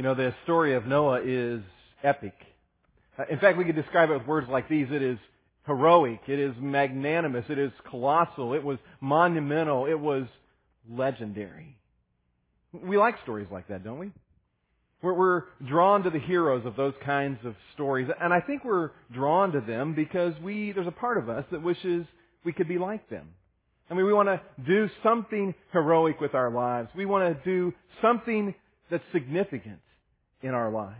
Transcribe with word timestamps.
You 0.00 0.04
know, 0.04 0.14
the 0.14 0.34
story 0.44 0.76
of 0.76 0.86
Noah 0.86 1.20
is 1.22 1.60
epic. 2.02 2.32
Uh, 3.18 3.24
In 3.30 3.38
fact, 3.38 3.58
we 3.58 3.66
could 3.66 3.76
describe 3.76 4.08
it 4.08 4.14
with 4.14 4.26
words 4.26 4.48
like 4.48 4.66
these. 4.66 4.86
It 4.90 5.02
is 5.02 5.18
heroic. 5.66 6.20
It 6.26 6.38
is 6.38 6.54
magnanimous. 6.58 7.44
It 7.50 7.58
is 7.58 7.70
colossal. 7.90 8.54
It 8.54 8.64
was 8.64 8.78
monumental. 9.02 9.84
It 9.84 10.00
was 10.00 10.24
legendary. 10.90 11.76
We 12.72 12.96
like 12.96 13.16
stories 13.24 13.48
like 13.52 13.68
that, 13.68 13.84
don't 13.84 13.98
we? 13.98 14.10
We're, 15.02 15.12
we're 15.12 15.42
drawn 15.68 16.02
to 16.04 16.08
the 16.08 16.18
heroes 16.18 16.64
of 16.64 16.76
those 16.76 16.94
kinds 17.04 17.44
of 17.44 17.54
stories. 17.74 18.08
And 18.22 18.32
I 18.32 18.40
think 18.40 18.64
we're 18.64 18.92
drawn 19.12 19.52
to 19.52 19.60
them 19.60 19.94
because 19.94 20.32
we, 20.42 20.72
there's 20.72 20.86
a 20.86 20.92
part 20.92 21.18
of 21.18 21.28
us 21.28 21.44
that 21.52 21.62
wishes 21.62 22.06
we 22.42 22.54
could 22.54 22.68
be 22.68 22.78
like 22.78 23.10
them. 23.10 23.28
I 23.90 23.92
mean, 23.92 24.06
we 24.06 24.14
want 24.14 24.30
to 24.30 24.40
do 24.66 24.88
something 25.02 25.54
heroic 25.74 26.22
with 26.22 26.34
our 26.34 26.50
lives. 26.50 26.88
We 26.96 27.04
want 27.04 27.36
to 27.36 27.44
do 27.44 27.74
something 28.00 28.54
that's 28.90 29.04
significant 29.12 29.80
in 30.42 30.50
our 30.50 30.70
lives. 30.70 30.96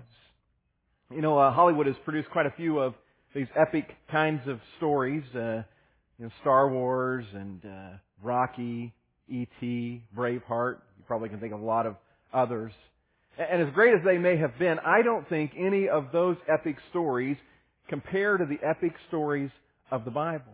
You 1.10 1.22
know, 1.22 1.38
uh, 1.38 1.52
Hollywood 1.52 1.86
has 1.86 1.96
produced 2.04 2.30
quite 2.30 2.46
a 2.46 2.52
few 2.52 2.78
of 2.78 2.94
these 3.34 3.48
epic 3.56 3.96
kinds 4.10 4.46
of 4.46 4.60
stories. 4.76 5.24
Uh, 5.34 5.62
you 6.18 6.26
know, 6.26 6.30
Star 6.40 6.68
Wars 6.68 7.24
and 7.32 7.64
uh, 7.64 7.96
Rocky, 8.22 8.92
E.T., 9.28 10.02
Braveheart. 10.16 10.78
You 10.98 11.04
probably 11.06 11.28
can 11.28 11.40
think 11.40 11.52
of 11.52 11.60
a 11.60 11.64
lot 11.64 11.86
of 11.86 11.96
others. 12.32 12.72
And 13.38 13.62
as 13.62 13.72
great 13.74 13.94
as 13.94 14.00
they 14.04 14.18
may 14.18 14.36
have 14.36 14.58
been, 14.58 14.78
I 14.84 15.02
don't 15.02 15.28
think 15.28 15.52
any 15.58 15.88
of 15.88 16.08
those 16.12 16.36
epic 16.52 16.77
stories 16.91 17.36
compare 17.88 18.36
to 18.36 18.44
the 18.44 18.58
epic 18.66 18.92
stories 19.08 19.50
of 19.91 20.04
the 20.04 20.10
Bible. 20.10 20.52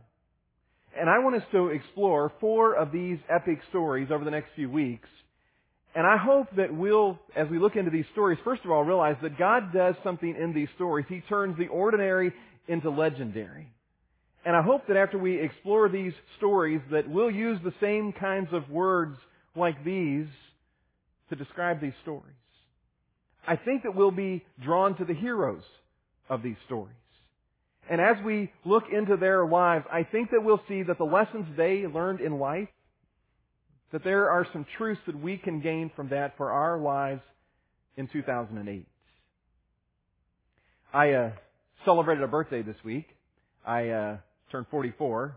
And 0.98 1.10
I 1.10 1.18
want 1.18 1.37
us 1.37 1.42
to 1.52 1.68
explore 1.68 2.32
four 2.40 2.74
of 2.74 2.92
these 2.92 3.18
epic 3.28 3.59
stories 3.68 4.09
over 4.10 4.24
the 4.24 4.30
next 4.30 4.50
few 4.54 4.70
weeks. 4.70 5.09
And 5.96 6.06
I 6.06 6.18
hope 6.18 6.48
that 6.59 6.74
we'll, 6.74 7.18
as 7.34 7.48
we 7.48 7.59
look 7.59 7.74
into 7.74 7.91
these 7.91 8.04
stories, 8.12 8.38
first 8.45 8.62
of 8.66 8.71
all, 8.71 8.84
realize 8.84 9.16
that 9.23 9.38
God 9.38 9.73
does 9.73 9.95
something 10.04 10.37
in 10.38 10.52
these 10.52 10.68
stories. 10.74 11.07
He 11.09 11.23
turns 11.26 11.57
the 11.57 11.68
ordinary 11.68 12.34
into 12.68 12.90
legendary. 12.90 13.68
And 14.45 14.54
I 14.54 14.60
hope 14.60 14.87
that 14.88 14.98
after 14.98 15.16
we 15.16 15.40
explore 15.40 15.88
these 15.88 16.12
stories 16.37 16.82
that 16.93 17.09
we'll 17.09 17.30
use 17.30 17.59
the 17.65 17.73
same 17.80 18.12
kinds 18.12 18.48
of 18.52 18.68
words 18.68 19.16
like 19.56 19.82
these 19.87 20.26
to 21.30 21.34
describe 21.34 21.80
these 21.80 21.95
stories. 22.02 22.34
I 23.49 23.56
think 23.56 23.84
that 23.84 23.95
we'll 23.95 24.10
be 24.10 24.45
drawn 24.62 24.99
to 24.99 25.06
the 25.06 25.15
heroes 25.15 25.62
of 26.28 26.43
these 26.43 26.56
stories. 26.66 26.95
And 27.90 28.02
as 28.02 28.16
we 28.23 28.52
look 28.66 28.84
into 28.93 29.16
their 29.16 29.46
lives, 29.46 29.87
I 29.90 30.02
think 30.02 30.30
that 30.32 30.45
we'll 30.45 30.60
see 30.68 30.82
that 30.82 30.99
the 30.99 31.04
lessons 31.04 31.46
they 31.56 31.87
learned 31.87 32.21
in 32.21 32.38
life, 32.38 32.68
that 33.92 34.04
there 34.04 34.30
are 34.30 34.46
some 34.52 34.66
truths 34.76 35.01
that 35.06 35.20
we 35.20 35.37
can 35.37 35.60
gain 35.60 35.90
from 35.95 36.09
that 36.10 36.37
for 36.37 36.51
our 36.51 36.79
lives 36.79 37.23
in 37.96 38.09
2008. 38.09 38.87
I 40.93 41.12
uh, 41.12 41.30
celebrated 41.84 42.23
a 42.24 42.28
birthday 42.28 42.62
this 42.62 42.76
week. 42.84 43.06
I 43.66 43.88
uh, 43.88 44.16
turned 44.51 44.66
44, 44.70 45.37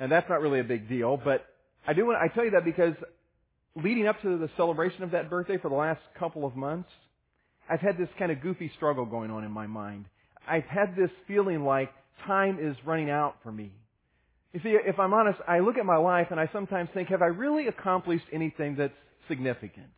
and 0.00 0.10
that's 0.10 0.28
not 0.28 0.40
really 0.40 0.60
a 0.60 0.64
big 0.64 0.88
deal. 0.88 1.20
But 1.22 1.44
I 1.86 1.92
do 1.92 2.06
want 2.06 2.18
I 2.18 2.32
tell 2.34 2.44
you 2.44 2.52
that 2.52 2.64
because 2.64 2.94
leading 3.76 4.06
up 4.06 4.20
to 4.22 4.38
the 4.38 4.50
celebration 4.56 5.02
of 5.02 5.10
that 5.12 5.28
birthday 5.30 5.58
for 5.58 5.68
the 5.68 5.74
last 5.74 6.00
couple 6.18 6.46
of 6.46 6.56
months, 6.56 6.88
I've 7.68 7.80
had 7.80 7.98
this 7.98 8.08
kind 8.18 8.30
of 8.30 8.40
goofy 8.40 8.70
struggle 8.76 9.04
going 9.04 9.30
on 9.30 9.44
in 9.44 9.50
my 9.50 9.66
mind. 9.66 10.06
I've 10.46 10.64
had 10.64 10.96
this 10.96 11.10
feeling 11.26 11.64
like 11.64 11.90
time 12.26 12.58
is 12.60 12.76
running 12.84 13.10
out 13.10 13.36
for 13.42 13.50
me. 13.50 13.72
You 14.54 14.60
see, 14.62 14.76
if 14.86 15.00
I'm 15.00 15.12
honest, 15.12 15.40
I 15.48 15.58
look 15.58 15.78
at 15.78 15.84
my 15.84 15.96
life 15.96 16.28
and 16.30 16.38
I 16.38 16.48
sometimes 16.52 16.88
think, 16.94 17.08
have 17.08 17.22
I 17.22 17.26
really 17.26 17.66
accomplished 17.66 18.24
anything 18.32 18.76
that's 18.78 18.94
significant? 19.26 19.88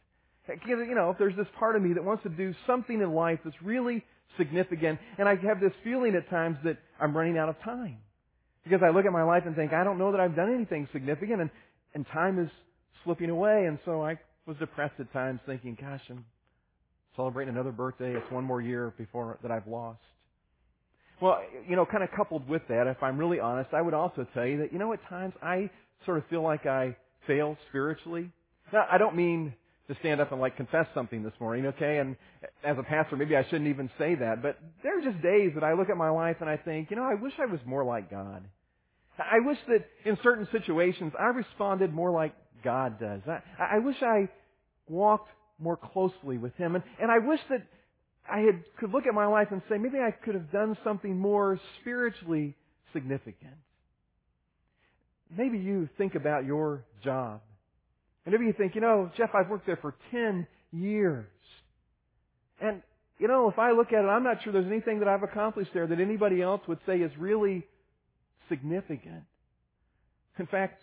You 0.67 0.95
know, 0.95 1.11
if 1.11 1.19
there's 1.19 1.37
this 1.37 1.47
part 1.59 1.77
of 1.77 1.83
me 1.83 1.93
that 1.93 2.03
wants 2.03 2.23
to 2.23 2.31
do 2.31 2.55
something 2.67 3.03
in 3.03 3.13
life 3.13 3.39
that's 3.45 3.61
really 3.63 4.03
significant, 4.39 4.99
and 5.19 5.29
I 5.29 5.37
have 5.47 5.61
this 5.61 5.73
feeling 5.85 6.15
at 6.15 6.31
times 6.31 6.57
that 6.65 6.79
I'm 6.99 7.15
running 7.15 7.37
out 7.37 7.51
of 7.51 7.61
time. 7.61 7.99
Because 8.65 8.81
I 8.83 8.89
look 8.89 9.05
at 9.05 9.13
my 9.13 9.25
life 9.25 9.43
and 9.45 9.55
think, 9.55 9.75
I 9.75 9.85
don't 9.85 9.99
know 9.99 10.13
that 10.13 10.21
I've 10.21 10.35
done 10.35 10.55
anything 10.55 10.89
significant, 10.91 11.43
and, 11.43 11.51
and 11.95 12.07
time 12.09 12.39
is 12.39 12.49
slipping 13.05 13.29
away, 13.29 13.67
and 13.67 13.79
so 13.85 14.03
I 14.03 14.19
was 14.47 14.57
depressed 14.57 14.95
at 15.01 15.13
times 15.13 15.41
thinking, 15.45 15.77
gosh, 15.79 16.01
I'm 16.09 16.25
celebrating 17.15 17.53
another 17.53 17.73
birthday. 17.73 18.15
It's 18.15 18.31
one 18.31 18.45
more 18.45 18.63
year 18.63 18.95
before 18.97 19.39
that 19.43 19.51
I've 19.51 19.67
lost. 19.67 20.01
Well, 21.21 21.41
you 21.67 21.77
know, 21.77 21.87
kind 21.87 22.05
of 22.05 22.11
coupled 22.15 22.49
with 22.49 22.63
that, 22.69 22.87
if 22.87 23.03
I'm 23.03 23.17
really 23.17 23.41
honest, 23.41 23.73
I 23.73 23.81
would 23.81 23.95
also 23.95 24.27
tell 24.35 24.47
you 24.47 24.59
that, 24.59 24.73
you 24.73 24.79
know, 24.79 24.93
at 24.93 25.03
times 25.09 25.35
I 25.43 25.71
sort 26.05 26.19
of 26.19 26.27
feel 26.29 26.43
like 26.43 26.67
I 26.67 26.97
fail 27.27 27.57
spiritually. 27.69 28.31
Now, 28.73 28.87
I 28.91 28.99
don't 28.99 29.17
mean 29.17 29.55
to 29.89 29.97
stand 30.01 30.21
up 30.21 30.33
and 30.33 30.41
like 30.41 30.57
confess 30.57 30.87
something 30.95 31.23
this 31.23 31.33
morning, 31.41 31.67
okay? 31.67 31.99
And 31.99 32.17
as 32.65 32.77
a 32.79 32.83
pastor, 32.83 33.17
maybe 33.17 33.37
I 33.37 33.45
shouldn't 33.45 33.69
even 33.69 33.89
say 33.99 34.15
that, 34.17 34.43
but 34.43 34.59
there 34.83 34.99
are 34.99 35.01
just 35.01 35.23
days 35.23 35.53
that 35.55 35.65
I 35.65 35.73
look 35.75 35.89
at 35.89 35.97
my 35.97 36.11
life 36.11 36.37
and 36.41 36.51
I 36.51 36.57
think, 36.57 36.91
you 36.91 36.97
know, 36.97 37.05
I 37.05 37.15
wish 37.15 37.33
I 37.39 37.47
was 37.47 37.61
more 37.65 37.85
like 37.85 38.11
God. 38.11 38.45
I 39.19 39.39
wish 39.41 39.59
that 39.69 39.87
in 40.05 40.19
certain 40.23 40.47
situations 40.53 41.13
I 41.19 41.27
responded 41.27 41.95
more 41.95 42.11
like 42.11 42.35
God 42.63 43.01
does. 43.01 43.21
I, 43.27 43.77
I 43.77 43.79
wish 43.79 43.97
I 44.03 44.29
walked 44.89 45.31
more 45.59 45.77
closely 45.77 46.37
with 46.37 46.55
Him. 46.57 46.75
And, 46.75 46.85
and 47.01 47.11
I 47.11 47.19
wish 47.19 47.41
that 47.49 47.63
I 48.31 48.41
had, 48.41 48.65
could 48.79 48.93
look 48.93 49.07
at 49.07 49.15
my 49.15 49.27
life 49.27 49.49
and 49.51 49.63
say, 49.69 49.79
maybe 49.79 49.99
I 49.99 50.11
could 50.11 50.35
have 50.35 50.51
done 50.51 50.77
something 50.85 51.17
more 51.19 51.61
spiritually 51.81 52.57
significant. 52.93 53.55
Maybe 55.37 55.59
you 55.59 55.89
think 55.99 56.15
about 56.15 56.45
your 56.45 56.85
job. 57.03 57.41
And 58.25 58.33
maybe 58.33 58.47
you 58.47 58.53
think, 58.53 58.75
you 58.75 58.81
know, 58.81 59.11
Jeff, 59.17 59.31
I've 59.35 59.49
worked 59.49 59.67
there 59.67 59.77
for 59.77 59.95
10 60.11 60.47
years. 60.73 61.27
And, 62.61 62.83
you 63.19 63.29
know, 63.29 63.49
if 63.49 63.59
I 63.59 63.73
look 63.73 63.89
at 63.93 64.05
it, 64.05 64.09
I'm 64.09 64.25
not 64.25 64.43
sure 64.43 64.53
there's 64.53 64.67
anything 64.67 65.01
that 65.01 65.09
I've 65.09 65.23
accomplished 65.23 65.71
there 65.75 65.87
that 65.87 66.01
anybody 66.01 66.43
else 66.43 66.63
would 66.69 66.79
say 66.87 66.99
is 66.99 67.13
really 67.19 67.67
significant. 68.49 69.25
In 70.39 70.47
fact, 70.47 70.83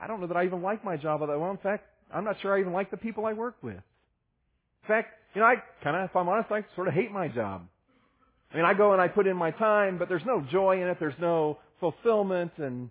I 0.00 0.06
don't 0.06 0.20
know 0.20 0.26
that 0.26 0.36
I 0.36 0.44
even 0.44 0.62
like 0.62 0.84
my 0.84 0.96
job. 0.96 1.20
Well, 1.20 1.50
in 1.50 1.58
fact, 1.58 1.84
I'm 2.12 2.24
not 2.24 2.36
sure 2.42 2.56
I 2.56 2.60
even 2.60 2.72
like 2.72 2.90
the 2.90 2.96
people 2.96 3.26
I 3.26 3.32
work 3.32 3.56
with. 3.62 3.74
In 3.74 4.88
fact, 4.88 5.08
you 5.34 5.40
know, 5.40 5.46
I 5.46 5.56
kind 5.82 5.96
of, 5.96 6.10
if 6.10 6.16
I'm 6.16 6.28
honest, 6.28 6.50
I 6.50 6.64
sort 6.74 6.88
of 6.88 6.94
hate 6.94 7.10
my 7.10 7.28
job. 7.28 7.66
I 8.52 8.56
mean, 8.56 8.64
I 8.64 8.74
go 8.74 8.92
and 8.92 9.02
I 9.02 9.08
put 9.08 9.26
in 9.26 9.36
my 9.36 9.50
time, 9.50 9.98
but 9.98 10.08
there's 10.08 10.24
no 10.24 10.40
joy 10.52 10.80
in 10.80 10.88
it. 10.88 10.98
There's 11.00 11.18
no 11.20 11.58
fulfillment, 11.80 12.52
and 12.58 12.88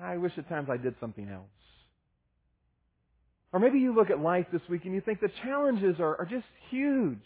I 0.00 0.18
wish 0.18 0.32
at 0.36 0.48
times 0.48 0.68
I 0.70 0.76
did 0.76 0.94
something 1.00 1.28
else. 1.28 1.48
Or 3.52 3.60
maybe 3.60 3.78
you 3.78 3.94
look 3.94 4.10
at 4.10 4.20
life 4.20 4.46
this 4.52 4.62
week 4.68 4.84
and 4.84 4.94
you 4.94 5.00
think 5.00 5.20
the 5.20 5.30
challenges 5.42 5.96
are, 5.98 6.16
are 6.20 6.28
just 6.30 6.44
huge. 6.70 7.18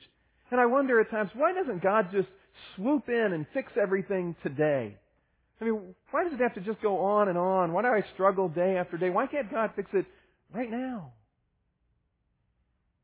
And 0.51 0.61
I 0.61 0.67
wonder 0.67 1.01
at 1.01 1.11
times, 1.11 1.31
why 1.35 1.53
doesn't 1.53 1.83
God 1.83 2.09
just 2.13 2.29
swoop 2.77 3.09
in 3.09 3.33
and 3.33 3.45
fix 3.53 3.73
everything 3.81 4.37
today? 4.43 4.97
I 5.61 5.65
mean, 5.65 5.95
why 6.11 6.25
does 6.25 6.33
it 6.33 6.41
have 6.41 6.55
to 6.55 6.61
just 6.61 6.81
go 6.81 6.99
on 7.01 7.29
and 7.29 7.37
on? 7.37 7.73
Why 7.73 7.83
do 7.83 7.89
I 7.89 8.03
struggle 8.15 8.49
day 8.49 8.77
after 8.77 8.97
day? 8.97 9.11
Why 9.11 9.27
can't 9.27 9.51
God 9.51 9.71
fix 9.77 9.91
it 9.93 10.07
right 10.55 10.71
now? 10.71 11.13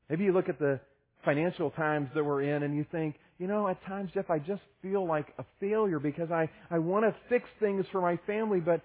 Maybe 0.09 0.25
you 0.25 0.33
look 0.33 0.49
at 0.49 0.59
the 0.59 0.81
financial 1.25 1.71
times 1.71 2.09
that 2.15 2.25
we're 2.25 2.43
in 2.43 2.63
and 2.63 2.77
you 2.77 2.85
think, 2.91 3.17
you 3.39 3.47
know, 3.47 3.69
at 3.69 3.83
times, 3.87 4.11
Jeff, 4.15 4.31
I 4.31 4.39
just 4.39 4.63
feel 4.83 5.07
like 5.07 5.29
a 5.39 5.45
failure 5.61 5.99
because 5.99 6.31
I, 6.31 6.49
I 6.71 6.79
want 6.79 7.05
to 7.05 7.15
fix 7.29 7.49
things 7.59 7.85
for 7.91 8.01
my 8.01 8.19
family, 8.27 8.61
but 8.61 8.81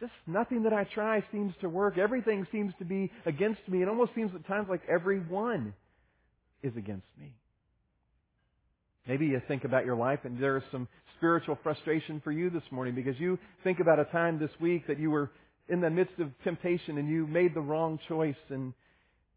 just 0.00 0.12
nothing 0.26 0.64
that 0.64 0.72
I 0.72 0.84
try 0.84 1.24
seems 1.32 1.54
to 1.60 1.68
work. 1.68 1.98
Everything 1.98 2.46
seems 2.52 2.72
to 2.78 2.84
be 2.84 3.10
against 3.24 3.60
me. 3.68 3.82
It 3.82 3.88
almost 3.88 4.14
seems 4.14 4.34
at 4.34 4.46
times 4.46 4.68
like 4.68 4.82
everyone 4.88 5.72
is 6.62 6.76
against 6.76 7.06
me. 7.18 7.32
Maybe 9.06 9.26
you 9.26 9.40
think 9.46 9.64
about 9.64 9.86
your 9.86 9.96
life 9.96 10.20
and 10.24 10.42
there 10.42 10.56
is 10.56 10.64
some 10.72 10.88
spiritual 11.16 11.58
frustration 11.62 12.20
for 12.22 12.32
you 12.32 12.50
this 12.50 12.62
morning 12.70 12.94
because 12.94 13.18
you 13.18 13.38
think 13.64 13.80
about 13.80 13.98
a 13.98 14.04
time 14.06 14.38
this 14.38 14.50
week 14.60 14.86
that 14.88 14.98
you 14.98 15.10
were 15.10 15.30
in 15.68 15.80
the 15.80 15.90
midst 15.90 16.18
of 16.18 16.30
temptation 16.44 16.98
and 16.98 17.08
you 17.08 17.26
made 17.26 17.54
the 17.54 17.60
wrong 17.60 17.98
choice 18.08 18.34
and 18.50 18.72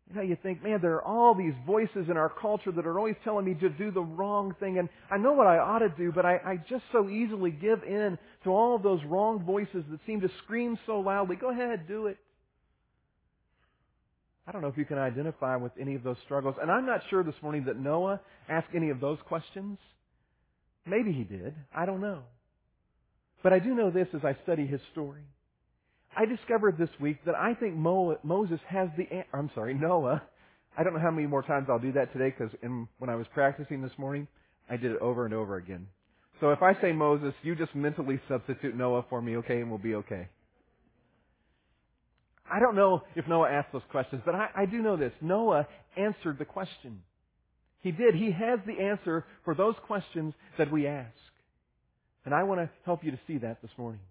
you 0.10 0.16
know, 0.16 0.22
you 0.22 0.38
think, 0.42 0.64
man, 0.64 0.80
there 0.82 0.96
are 0.96 1.04
all 1.04 1.36
these 1.36 1.54
voices 1.68 2.10
in 2.10 2.18
our 2.18 2.30
culture 2.30 2.72
that 2.72 2.88
are 2.88 2.98
always 2.98 3.16
telling 3.24 3.46
me 3.46 3.54
to 3.56 3.70
do 3.70 3.92
the 3.92 4.02
wrong 4.02 4.56
thing, 4.60 4.80
and 4.80 4.90
I 5.12 5.18
know 5.18 5.34
what 5.34 5.46
I 5.46 5.60
ought 5.60 5.80
to 5.80 5.90
do, 5.90 6.12
but 6.12 6.26
I, 6.26 6.38
I 6.44 6.58
just 6.68 6.84
so 6.92 7.08
easily 7.08 7.52
give 7.52 7.84
in 7.84 8.18
to 8.44 8.50
all 8.50 8.76
of 8.76 8.82
those 8.82 9.02
wrong 9.06 9.44
voices 9.44 9.84
that 9.92 10.00
seem 10.08 10.22
to 10.22 10.30
scream 10.44 10.80
so 10.88 11.00
loudly. 11.00 11.36
Go 11.36 11.52
ahead, 11.52 11.88
do 11.88 12.08
it. 12.08 12.18
I 14.48 14.52
don't 14.52 14.64
know 14.64 14.68
if 14.68 14.78
you 14.78 14.86
can 14.86 14.98
identify 14.98 15.58
with 15.58 15.74
any 15.80 15.94
of 15.94 16.02
those 16.02 16.18
struggles, 16.26 16.56
and 16.60 16.72
I'm 16.72 16.88
not 16.88 17.02
sure 17.12 17.24
this 17.24 17.36
morning 17.44 17.66
that 17.66 17.80
Noah 17.80 18.20
asked 18.50 18.70
any 18.76 18.90
of 18.90 19.00
those 19.00 19.20
questions. 19.28 19.78
Maybe 20.88 21.12
he 21.12 21.24
did. 21.24 21.54
I 21.76 21.86
don't 21.86 22.02
know. 22.02 22.22
But 23.44 23.54
I 23.54 23.60
do 23.60 23.76
know 23.76 23.92
this 23.92 24.08
as 24.16 24.22
I 24.26 24.36
study 24.44 24.66
his 24.66 24.82
story. 24.92 25.22
I 26.16 26.26
discovered 26.26 26.78
this 26.78 26.90
week 27.00 27.24
that 27.26 27.36
I 27.36 27.54
think 27.54 27.76
Mo, 27.76 28.18
Moses 28.24 28.60
has 28.68 28.90
the, 28.98 29.06
I'm 29.34 29.50
sorry, 29.54 29.74
Noah. 29.74 30.22
I 30.78 30.84
don't 30.84 30.94
know 30.94 31.00
how 31.00 31.12
many 31.12 31.28
more 31.28 31.44
times 31.44 31.68
I'll 31.70 31.80
do 31.80 31.92
that 31.94 32.12
today 32.14 32.34
because 32.38 32.54
when 32.98 33.10
I 33.10 33.16
was 33.16 33.28
practicing 33.34 33.82
this 33.82 33.92
morning, 33.98 34.28
I 34.70 34.78
did 34.78 34.92
it 34.92 35.00
over 35.02 35.26
and 35.26 35.34
over 35.34 35.58
again. 35.58 35.88
So 36.40 36.52
if 36.52 36.62
I 36.62 36.80
say 36.82 36.92
Moses, 36.92 37.34
you 37.44 37.56
just 37.56 37.76
mentally 37.76 38.20
substitute 38.28 38.76
Noah 38.76 39.06
for 39.10 39.22
me, 39.22 39.38
okay, 39.38 39.60
and 39.60 39.70
we'll 39.70 39.80
be 39.80 39.96
okay. 39.96 40.28
I 42.52 42.60
don't 42.60 42.76
know 42.76 43.04
if 43.16 43.28
Noah 43.28 43.50
asked 43.50 43.72
those 43.74 43.82
questions, 43.92 44.22
but 44.26 44.36
I, 44.36 44.50
I 44.56 44.66
do 44.66 44.82
know 44.82 44.98
this. 44.98 45.12
Noah 45.22 45.68
answered 45.98 46.40
the 46.40 46.46
question. 46.46 47.02
He 47.82 47.92
did. 47.92 48.16
He 48.16 48.32
has 48.32 48.60
the 48.66 48.84
answer 48.84 49.26
for 49.46 49.54
those 49.54 49.76
questions 49.86 50.34
that 50.58 50.72
we 50.72 50.88
ask. 50.88 51.14
And 52.26 52.34
I 52.34 52.44
want 52.44 52.62
to 52.62 52.70
help 52.86 53.04
you 53.04 53.12
to 53.12 53.20
see 53.28 53.38
that 53.40 53.62
this 53.62 53.72
morning. 53.78 54.02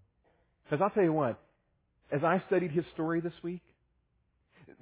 Because 0.64 0.82
I'll 0.82 0.90
tell 0.90 1.02
you 1.02 1.12
what, 1.12 1.40
as 2.10 2.24
I 2.24 2.42
studied 2.46 2.70
his 2.70 2.84
story 2.94 3.20
this 3.20 3.32
week, 3.42 3.60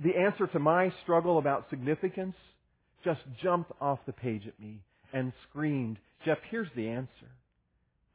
the 0.03 0.17
answer 0.17 0.47
to 0.47 0.59
my 0.59 0.93
struggle 1.03 1.39
about 1.39 1.69
significance 1.71 2.35
just 3.05 3.21
jumped 3.43 3.73
off 3.81 3.99
the 4.07 4.13
page 4.13 4.47
at 4.47 4.59
me 4.61 4.81
and 5.13 5.33
screamed, 5.49 5.99
Jeff, 6.25 6.39
here's 6.51 6.69
the 6.77 6.89
answer. 6.89 7.11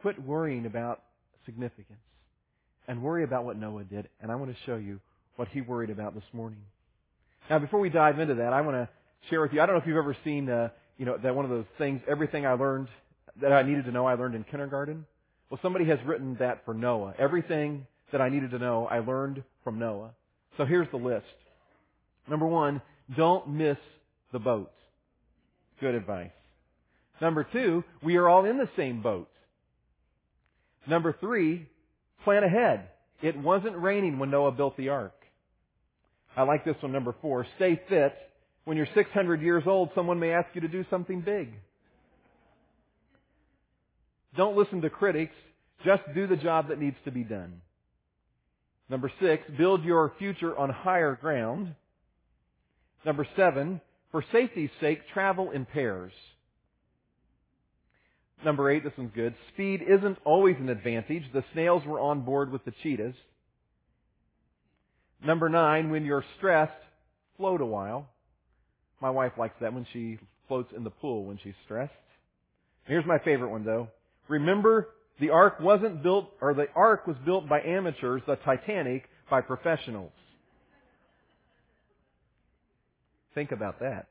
Quit 0.01 0.21
worrying 0.21 0.65
about 0.65 1.01
significance 1.45 1.99
and 2.87 3.01
worry 3.01 3.23
about 3.23 3.45
what 3.45 3.57
Noah 3.57 3.83
did. 3.83 4.09
And 4.21 4.31
I 4.31 4.35
want 4.35 4.51
to 4.51 4.57
show 4.65 4.75
you 4.75 4.99
what 5.35 5.47
he 5.49 5.61
worried 5.61 5.89
about 5.89 6.13
this 6.13 6.23
morning. 6.33 6.59
Now, 7.49 7.59
before 7.59 7.79
we 7.79 7.89
dive 7.89 8.19
into 8.19 8.35
that, 8.35 8.53
I 8.53 8.61
want 8.61 8.77
to 8.77 8.89
share 9.29 9.41
with 9.41 9.53
you. 9.53 9.61
I 9.61 9.65
don't 9.65 9.75
know 9.75 9.81
if 9.81 9.87
you've 9.87 9.97
ever 9.97 10.15
seen, 10.23 10.49
uh, 10.49 10.69
you 10.97 11.05
know, 11.05 11.17
that 11.17 11.35
one 11.35 11.45
of 11.45 11.51
those 11.51 11.65
things. 11.77 12.01
Everything 12.07 12.45
I 12.45 12.53
learned 12.53 12.87
that 13.41 13.51
I 13.51 13.63
needed 13.63 13.85
to 13.85 13.91
know, 13.91 14.05
I 14.05 14.15
learned 14.15 14.35
in 14.35 14.43
kindergarten. 14.43 15.05
Well, 15.49 15.59
somebody 15.61 15.85
has 15.85 15.99
written 16.05 16.35
that 16.39 16.63
for 16.65 16.73
Noah. 16.73 17.13
Everything 17.17 17.85
that 18.11 18.21
I 18.21 18.29
needed 18.29 18.51
to 18.51 18.59
know, 18.59 18.85
I 18.85 18.99
learned 18.99 19.43
from 19.63 19.79
Noah. 19.79 20.11
So 20.57 20.65
here's 20.65 20.89
the 20.91 20.97
list. 20.97 21.25
Number 22.29 22.45
one, 22.45 22.81
don't 23.15 23.49
miss 23.49 23.77
the 24.31 24.39
boat. 24.39 24.71
Good 25.79 25.95
advice. 25.95 26.31
Number 27.19 27.45
two, 27.51 27.83
we 28.03 28.15
are 28.17 28.27
all 28.27 28.45
in 28.45 28.57
the 28.57 28.69
same 28.75 29.01
boat. 29.01 29.29
Number 30.87 31.15
three, 31.19 31.67
plan 32.23 32.43
ahead. 32.43 32.89
It 33.21 33.37
wasn't 33.37 33.77
raining 33.77 34.17
when 34.17 34.31
Noah 34.31 34.51
built 34.51 34.77
the 34.77 34.89
ark. 34.89 35.13
I 36.35 36.43
like 36.43 36.65
this 36.65 36.75
one, 36.81 36.91
number 36.91 37.15
four. 37.21 37.45
Stay 37.57 37.79
fit. 37.89 38.13
When 38.63 38.77
you're 38.77 38.87
600 38.95 39.41
years 39.41 39.63
old, 39.65 39.89
someone 39.95 40.19
may 40.19 40.31
ask 40.31 40.47
you 40.53 40.61
to 40.61 40.67
do 40.67 40.85
something 40.89 41.21
big. 41.21 41.53
Don't 44.37 44.55
listen 44.55 44.81
to 44.81 44.89
critics. 44.89 45.35
Just 45.83 46.03
do 46.15 46.27
the 46.27 46.35
job 46.35 46.69
that 46.69 46.79
needs 46.79 46.95
to 47.05 47.11
be 47.11 47.23
done. 47.23 47.61
Number 48.91 49.09
six, 49.21 49.43
build 49.57 49.85
your 49.85 50.11
future 50.19 50.55
on 50.55 50.69
higher 50.69 51.17
ground. 51.19 51.75
Number 53.05 53.25
seven, 53.37 53.79
for 54.11 54.21
safety's 54.33 54.69
sake, 54.81 54.99
travel 55.13 55.51
in 55.51 55.63
pairs. 55.65 56.11
Number 58.43 58.69
eight, 58.69 58.83
this 58.83 58.91
one's 58.97 59.13
good. 59.15 59.33
Speed 59.53 59.81
isn't 59.87 60.17
always 60.25 60.57
an 60.59 60.67
advantage. 60.67 61.23
The 61.31 61.45
snails 61.53 61.83
were 61.85 62.01
on 62.01 62.25
board 62.25 62.51
with 62.51 62.65
the 62.65 62.73
cheetahs. 62.83 63.15
Number 65.25 65.47
nine, 65.47 65.89
when 65.89 66.03
you're 66.03 66.25
stressed, 66.37 66.73
float 67.37 67.61
a 67.61 67.65
while. 67.65 68.09
My 69.01 69.09
wife 69.09 69.31
likes 69.37 69.55
that 69.61 69.73
when 69.73 69.87
she 69.93 70.19
floats 70.49 70.73
in 70.75 70.83
the 70.83 70.89
pool 70.89 71.23
when 71.23 71.39
she's 71.41 71.53
stressed. 71.63 71.93
Here's 72.83 73.05
my 73.05 73.19
favorite 73.19 73.51
one 73.51 73.63
though. 73.63 73.87
Remember, 74.27 74.89
the 75.19 75.29
ark 75.29 75.59
wasn't 75.59 76.01
built, 76.03 76.29
or 76.41 76.53
the 76.53 76.67
ark 76.75 77.05
was 77.07 77.15
built 77.25 77.47
by 77.47 77.61
amateurs, 77.61 78.21
the 78.25 78.35
Titanic 78.37 79.03
by 79.29 79.41
professionals. 79.41 80.11
Think 83.33 83.51
about 83.51 83.79
that. 83.79 84.07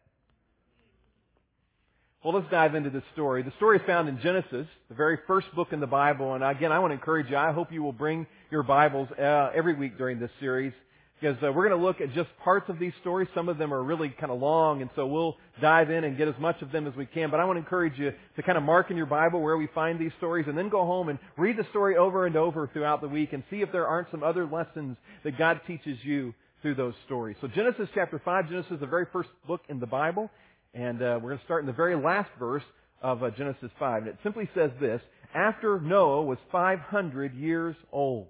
Well, 2.25 2.35
let's 2.35 2.51
dive 2.51 2.75
into 2.75 2.91
this 2.91 3.03
story. 3.15 3.43
The 3.43 3.53
story 3.57 3.79
is 3.79 3.83
found 3.87 4.09
in 4.09 4.21
Genesis, 4.21 4.67
the 4.89 4.95
very 4.95 5.19
first 5.27 5.47
book 5.55 5.69
in 5.73 5.81
the 5.81 5.87
Bible. 5.87 6.35
And 6.35 6.45
again, 6.45 6.71
I 6.71 6.79
want 6.79 6.91
to 6.91 6.95
encourage 6.95 7.31
you. 7.31 7.37
I 7.37 7.53
hope 7.53 7.73
you 7.73 7.83
will 7.83 7.93
bring 7.93 8.27
your 8.51 8.63
Bibles 8.63 9.09
uh, 9.19 9.51
every 9.55 9.75
week 9.75 9.97
during 9.97 10.21
this 10.21 10.31
series 10.39 10.75
because 11.21 11.37
uh, 11.43 11.53
we're 11.53 11.69
going 11.69 11.79
to 11.79 11.85
look 11.85 12.01
at 12.01 12.15
just 12.15 12.29
parts 12.43 12.69
of 12.69 12.79
these 12.79 12.93
stories. 13.01 13.29
Some 13.35 13.49
of 13.49 13.59
them 13.59 13.75
are 13.75 13.83
really 13.83 14.09
kind 14.09 14.33
of 14.33 14.41
long, 14.41 14.81
and 14.81 14.91
so 14.97 15.07
we'll 15.07 15.37
dive 15.61 15.91
in 15.91 16.05
and 16.05 16.17
get 16.17 16.29
as 16.29 16.35
much 16.41 16.63
of 16.63 16.73
them 16.73 16.87
as 16.87 16.95
we 16.97 17.07
can. 17.07 17.31
But 17.31 17.41
I 17.41 17.45
want 17.45 17.57
to 17.57 17.61
encourage 17.61 17.99
you 17.99 18.13
to 18.37 18.43
kind 18.43 18.57
of 18.57 18.65
mark 18.65 18.91
in 18.91 18.97
your 18.97 19.07
Bible 19.07 19.41
where 19.41 19.57
we 19.57 19.69
find 19.75 19.99
these 19.99 20.13
stories, 20.19 20.47
and 20.49 20.57
then 20.57 20.69
go 20.69 20.85
home 20.87 21.09
and 21.09 21.19
read 21.37 21.57
the 21.57 21.67
story 21.71 21.97
over 21.97 22.27
and 22.27 22.37
over 22.37 22.69
throughout 22.73 23.01
the 23.01 23.09
week, 23.09 23.33
and 23.33 23.43
see 23.51 23.59
if 23.59 23.71
there 23.73 23.87
aren't 23.87 24.11
some 24.11 24.23
other 24.23 24.47
lessons 24.47 24.97
that 25.25 25.37
God 25.37 25.61
teaches 25.67 25.99
you 26.03 26.35
through 26.63 26.75
those 26.75 26.95
stories. 27.07 27.37
So 27.41 27.49
Genesis 27.49 27.89
chapter 27.95 28.21
5, 28.25 28.49
Genesis 28.49 28.73
is 28.73 28.81
the 28.81 28.87
very 28.87 29.07
first 29.13 29.29
book 29.47 29.61
in 29.69 29.81
the 29.81 29.87
Bible, 29.87 30.31
and 30.75 31.03
uh, 31.03 31.19
we're 31.23 31.31
going 31.31 31.39
to 31.39 31.45
start 31.45 31.63
in 31.63 31.67
the 31.67 31.73
very 31.73 31.97
last 31.97 32.31
verse 32.39 32.63
of 33.03 33.23
uh, 33.23 33.31
Genesis 33.31 33.71
5. 33.79 34.03
And 34.03 34.09
it 34.09 34.19
simply 34.23 34.49
says 34.55 34.71
this, 34.81 35.01
after 35.35 35.81
Noah 35.81 36.23
was 36.23 36.39
500 36.51 37.35
years 37.35 37.77
old. 37.93 38.29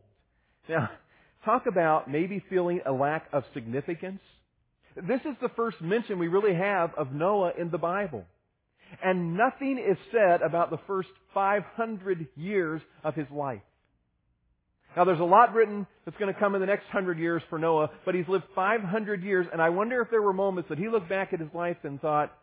Now, 0.68 0.90
talk 1.44 1.66
about 1.66 2.10
maybe 2.10 2.42
feeling 2.50 2.80
a 2.86 2.92
lack 2.92 3.26
of 3.32 3.44
significance. 3.54 4.20
This 4.96 5.20
is 5.20 5.36
the 5.40 5.48
first 5.56 5.80
mention 5.80 6.18
we 6.18 6.28
really 6.28 6.54
have 6.54 6.92
of 6.96 7.12
Noah 7.12 7.52
in 7.58 7.70
the 7.70 7.78
Bible. 7.78 8.24
And 9.02 9.36
nothing 9.36 9.78
is 9.78 9.96
said 10.10 10.42
about 10.42 10.70
the 10.70 10.80
first 10.86 11.08
500 11.32 12.26
years 12.36 12.82
of 13.04 13.14
his 13.14 13.26
life. 13.30 13.62
Now 14.96 15.04
there's 15.04 15.20
a 15.20 15.24
lot 15.24 15.54
written 15.54 15.86
that's 16.04 16.16
going 16.16 16.32
to 16.32 16.38
come 16.38 16.54
in 16.56 16.60
the 16.60 16.66
next 16.66 16.86
hundred 16.86 17.18
years 17.18 17.42
for 17.48 17.58
Noah, 17.58 17.90
but 18.04 18.14
he's 18.16 18.26
lived 18.26 18.44
500 18.54 19.22
years, 19.22 19.46
and 19.52 19.62
I 19.62 19.68
wonder 19.70 20.00
if 20.00 20.10
there 20.10 20.22
were 20.22 20.32
moments 20.32 20.68
that 20.68 20.78
he 20.78 20.88
looked 20.88 21.08
back 21.08 21.32
at 21.32 21.38
his 21.38 21.48
life 21.54 21.76
and 21.84 22.00
thought, 22.00 22.36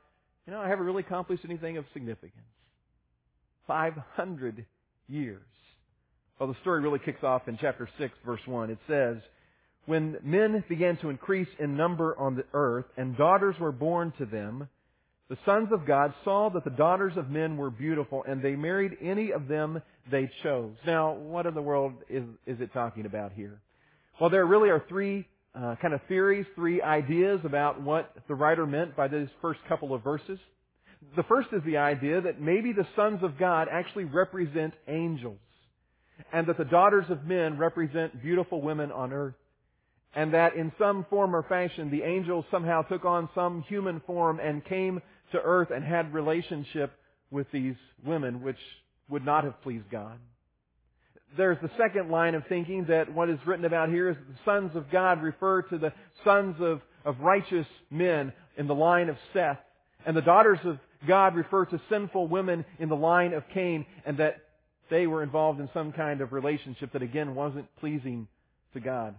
you 0.45 0.53
know, 0.53 0.59
I 0.59 0.69
haven't 0.69 0.85
really 0.85 1.03
accomplished 1.03 1.43
anything 1.43 1.77
of 1.77 1.83
significance. 1.91 2.31
500 3.67 4.65
years. 5.09 5.43
Well, 6.39 6.49
the 6.49 6.59
story 6.61 6.81
really 6.81 6.99
kicks 6.99 7.23
off 7.23 7.47
in 7.47 7.57
chapter 7.59 7.89
6, 7.97 8.13
verse 8.25 8.41
1. 8.45 8.69
It 8.69 8.77
says, 8.87 9.17
When 9.87 10.17
men 10.23 10.63
began 10.69 10.97
to 10.97 11.09
increase 11.09 11.47
in 11.59 11.75
number 11.75 12.17
on 12.17 12.35
the 12.35 12.45
earth, 12.53 12.85
and 12.95 13.17
daughters 13.17 13.55
were 13.59 13.71
born 13.71 14.13
to 14.19 14.25
them, 14.25 14.69
the 15.29 15.37
sons 15.45 15.69
of 15.71 15.87
God 15.87 16.13
saw 16.23 16.49
that 16.49 16.63
the 16.63 16.69
daughters 16.69 17.13
of 17.17 17.29
men 17.29 17.57
were 17.57 17.71
beautiful, 17.71 18.23
and 18.27 18.41
they 18.41 18.55
married 18.55 18.97
any 19.01 19.31
of 19.31 19.47
them 19.47 19.81
they 20.11 20.29
chose. 20.43 20.75
Now, 20.85 21.13
what 21.13 21.47
in 21.47 21.55
the 21.55 21.61
world 21.61 21.93
is, 22.07 22.23
is 22.45 22.61
it 22.61 22.71
talking 22.71 23.05
about 23.05 23.33
here? 23.33 23.59
Well, 24.21 24.29
there 24.29 24.45
really 24.45 24.69
are 24.69 24.83
three 24.87 25.27
uh, 25.55 25.75
kind 25.81 25.93
of 25.93 26.01
theories, 26.07 26.45
three 26.55 26.81
ideas 26.81 27.39
about 27.43 27.81
what 27.81 28.13
the 28.27 28.35
writer 28.35 28.65
meant 28.67 28.95
by 28.95 29.07
these 29.07 29.27
first 29.41 29.59
couple 29.67 29.93
of 29.93 30.03
verses. 30.03 30.39
The 31.15 31.23
first 31.23 31.49
is 31.51 31.61
the 31.65 31.77
idea 31.77 32.21
that 32.21 32.39
maybe 32.39 32.73
the 32.73 32.87
sons 32.95 33.23
of 33.23 33.37
God 33.37 33.67
actually 33.71 34.05
represent 34.05 34.73
angels, 34.87 35.39
and 36.33 36.47
that 36.47 36.57
the 36.57 36.65
daughters 36.65 37.05
of 37.09 37.25
men 37.25 37.57
represent 37.57 38.21
beautiful 38.21 38.61
women 38.61 38.91
on 38.91 39.13
earth 39.13 39.35
and 40.17 40.33
that 40.33 40.55
in 40.55 40.71
some 40.79 41.05
form 41.09 41.35
or 41.35 41.43
fashion 41.43 41.91
the 41.91 42.01
angels 42.01 42.43
somehow 42.49 42.81
took 42.81 43.05
on 43.05 43.29
some 43.35 43.61
human 43.69 44.01
form 44.07 44.39
and 44.39 44.65
came 44.65 44.99
to 45.31 45.39
earth 45.39 45.69
and 45.69 45.83
had 45.83 46.11
relationship 46.13 46.91
with 47.29 47.45
these 47.51 47.75
women, 48.03 48.41
which 48.41 48.57
would 49.09 49.23
not 49.23 49.43
have 49.43 49.61
pleased 49.61 49.89
God. 49.91 50.17
There's 51.35 51.57
the 51.61 51.69
second 51.77 52.09
line 52.09 52.33
of 52.33 52.43
thinking 52.47 52.85
that 52.87 53.13
what 53.13 53.29
is 53.29 53.37
written 53.45 53.65
about 53.65 53.89
here 53.89 54.09
is 54.09 54.15
that 54.15 54.27
the 54.27 54.39
sons 54.45 54.71
of 54.75 54.89
God 54.89 55.21
refer 55.21 55.61
to 55.63 55.77
the 55.77 55.93
sons 56.23 56.55
of, 56.61 56.81
of 57.05 57.19
righteous 57.19 57.67
men 57.91 58.33
in 58.57 58.65
the 58.65 58.73
line 58.73 59.09
of 59.09 59.17
Seth, 59.33 59.59
and 60.05 60.15
the 60.15 60.21
daughters 60.21 60.59
of 60.63 60.79
God 61.07 61.35
refer 61.35 61.65
to 61.65 61.81
sinful 61.91 62.27
women 62.27 62.65
in 62.79 62.89
the 62.89 62.95
line 62.95 63.33
of 63.33 63.43
Cain, 63.53 63.85
and 64.05 64.17
that 64.17 64.37
they 64.89 65.07
were 65.07 65.23
involved 65.23 65.59
in 65.59 65.69
some 65.73 65.91
kind 65.91 66.21
of 66.21 66.33
relationship 66.33 66.93
that 66.93 67.01
again 67.01 67.35
wasn't 67.35 67.67
pleasing 67.79 68.27
to 68.73 68.79
God. 68.79 69.15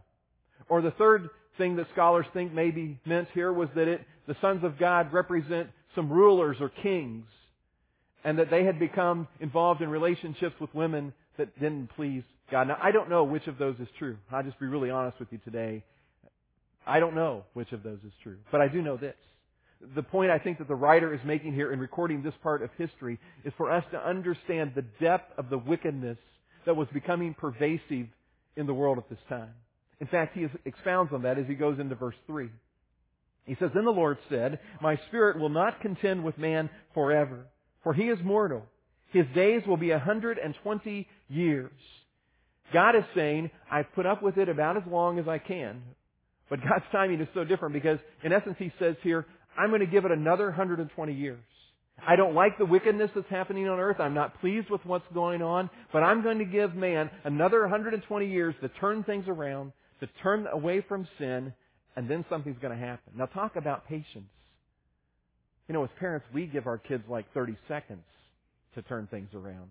Or 0.68 0.82
the 0.82 0.90
third 0.92 1.28
thing 1.56 1.76
that 1.76 1.86
scholars 1.92 2.26
think 2.32 2.52
may 2.52 2.70
be 2.70 2.98
meant 3.04 3.28
here 3.34 3.52
was 3.52 3.68
that 3.74 3.88
it, 3.88 4.00
the 4.26 4.36
sons 4.40 4.64
of 4.64 4.78
God 4.78 5.12
represent 5.12 5.68
some 5.94 6.10
rulers 6.10 6.56
or 6.60 6.68
kings, 6.68 7.24
and 8.24 8.38
that 8.38 8.50
they 8.50 8.64
had 8.64 8.78
become 8.78 9.26
involved 9.40 9.80
in 9.80 9.88
relationships 9.88 10.54
with 10.60 10.74
women 10.74 11.12
that 11.36 11.58
didn't 11.58 11.88
please 11.96 12.22
God. 12.50 12.68
Now, 12.68 12.78
I 12.82 12.90
don't 12.90 13.10
know 13.10 13.24
which 13.24 13.46
of 13.46 13.58
those 13.58 13.76
is 13.80 13.88
true. 13.98 14.16
I'll 14.30 14.42
just 14.42 14.58
be 14.58 14.66
really 14.66 14.90
honest 14.90 15.18
with 15.18 15.28
you 15.30 15.38
today. 15.44 15.84
I 16.86 17.00
don't 17.00 17.14
know 17.14 17.44
which 17.52 17.72
of 17.72 17.82
those 17.82 17.98
is 18.06 18.12
true. 18.22 18.38
But 18.50 18.60
I 18.60 18.68
do 18.68 18.82
know 18.82 18.96
this. 18.96 19.14
The 19.94 20.02
point 20.02 20.30
I 20.30 20.38
think 20.38 20.58
that 20.58 20.68
the 20.68 20.74
writer 20.74 21.14
is 21.14 21.20
making 21.24 21.54
here 21.54 21.72
in 21.72 21.78
recording 21.78 22.22
this 22.22 22.34
part 22.42 22.62
of 22.62 22.70
history 22.76 23.18
is 23.44 23.52
for 23.56 23.70
us 23.70 23.84
to 23.92 23.98
understand 23.98 24.72
the 24.74 24.84
depth 25.00 25.38
of 25.38 25.50
the 25.50 25.58
wickedness 25.58 26.18
that 26.66 26.76
was 26.76 26.88
becoming 26.92 27.34
pervasive 27.34 28.08
in 28.56 28.66
the 28.66 28.74
world 28.74 28.98
at 28.98 29.08
this 29.08 29.18
time. 29.28 29.54
In 30.00 30.06
fact, 30.06 30.36
he 30.36 30.46
expounds 30.64 31.12
on 31.12 31.22
that 31.22 31.38
as 31.38 31.46
he 31.46 31.54
goes 31.54 31.78
into 31.78 31.94
verse 31.94 32.16
3. 32.26 32.48
He 33.46 33.56
says, 33.58 33.70
Then 33.74 33.84
the 33.84 33.90
Lord 33.90 34.18
said, 34.28 34.58
My 34.80 35.00
spirit 35.08 35.38
will 35.38 35.48
not 35.48 35.80
contend 35.80 36.22
with 36.22 36.36
man 36.38 36.68
forever, 36.92 37.46
for 37.82 37.94
he 37.94 38.04
is 38.04 38.18
mortal. 38.22 38.62
His 39.10 39.24
days 39.34 39.62
will 39.66 39.78
be 39.78 39.92
a 39.92 39.98
hundred 39.98 40.38
and 40.38 40.54
twenty 40.62 41.08
years. 41.28 41.72
God 42.72 42.94
is 42.94 43.04
saying, 43.14 43.50
I've 43.70 43.90
put 43.94 44.04
up 44.04 44.22
with 44.22 44.36
it 44.36 44.50
about 44.50 44.76
as 44.76 44.82
long 44.86 45.18
as 45.18 45.26
I 45.26 45.38
can. 45.38 45.82
But 46.50 46.60
God's 46.60 46.84
timing 46.92 47.20
is 47.20 47.28
so 47.32 47.44
different 47.44 47.72
because, 47.72 47.98
in 48.22 48.32
essence, 48.32 48.56
He 48.58 48.70
says 48.78 48.96
here, 49.02 49.26
I'm 49.58 49.70
going 49.70 49.80
to 49.80 49.86
give 49.86 50.04
it 50.04 50.12
another 50.12 50.46
120 50.46 51.12
years. 51.12 51.40
I 52.06 52.14
don't 52.14 52.34
like 52.34 52.58
the 52.58 52.64
wickedness 52.64 53.10
that's 53.14 53.28
happening 53.28 53.68
on 53.68 53.80
earth. 53.80 53.98
I'm 53.98 54.14
not 54.14 54.40
pleased 54.40 54.70
with 54.70 54.84
what's 54.86 55.04
going 55.12 55.42
on. 55.42 55.68
But 55.92 56.04
I'm 56.04 56.22
going 56.22 56.38
to 56.38 56.44
give 56.44 56.74
man 56.74 57.10
another 57.24 57.62
120 57.62 58.26
years 58.26 58.54
to 58.62 58.68
turn 58.68 59.02
things 59.02 59.24
around, 59.26 59.72
to 60.00 60.08
turn 60.22 60.46
away 60.46 60.84
from 60.88 61.08
sin, 61.18 61.52
and 61.96 62.08
then 62.08 62.24
something's 62.30 62.58
going 62.62 62.78
to 62.78 62.84
happen. 62.84 63.14
Now 63.16 63.26
talk 63.26 63.56
about 63.56 63.88
patience. 63.88 64.30
You 65.66 65.74
know, 65.74 65.82
as 65.82 65.90
parents, 65.98 66.26
we 66.32 66.46
give 66.46 66.66
our 66.66 66.78
kids 66.78 67.02
like 67.08 67.26
30 67.34 67.56
seconds 67.66 68.04
to 68.76 68.82
turn 68.82 69.08
things 69.10 69.28
around. 69.34 69.70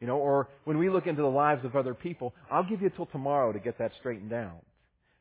You 0.00 0.06
know, 0.06 0.18
or 0.18 0.48
when 0.64 0.78
we 0.78 0.88
look 0.88 1.06
into 1.06 1.22
the 1.22 1.28
lives 1.28 1.64
of 1.64 1.76
other 1.76 1.94
people, 1.94 2.32
I'll 2.50 2.68
give 2.68 2.80
you 2.80 2.90
till 2.90 3.06
tomorrow 3.06 3.52
to 3.52 3.58
get 3.58 3.78
that 3.78 3.92
straightened 3.98 4.32
out. 4.32 4.62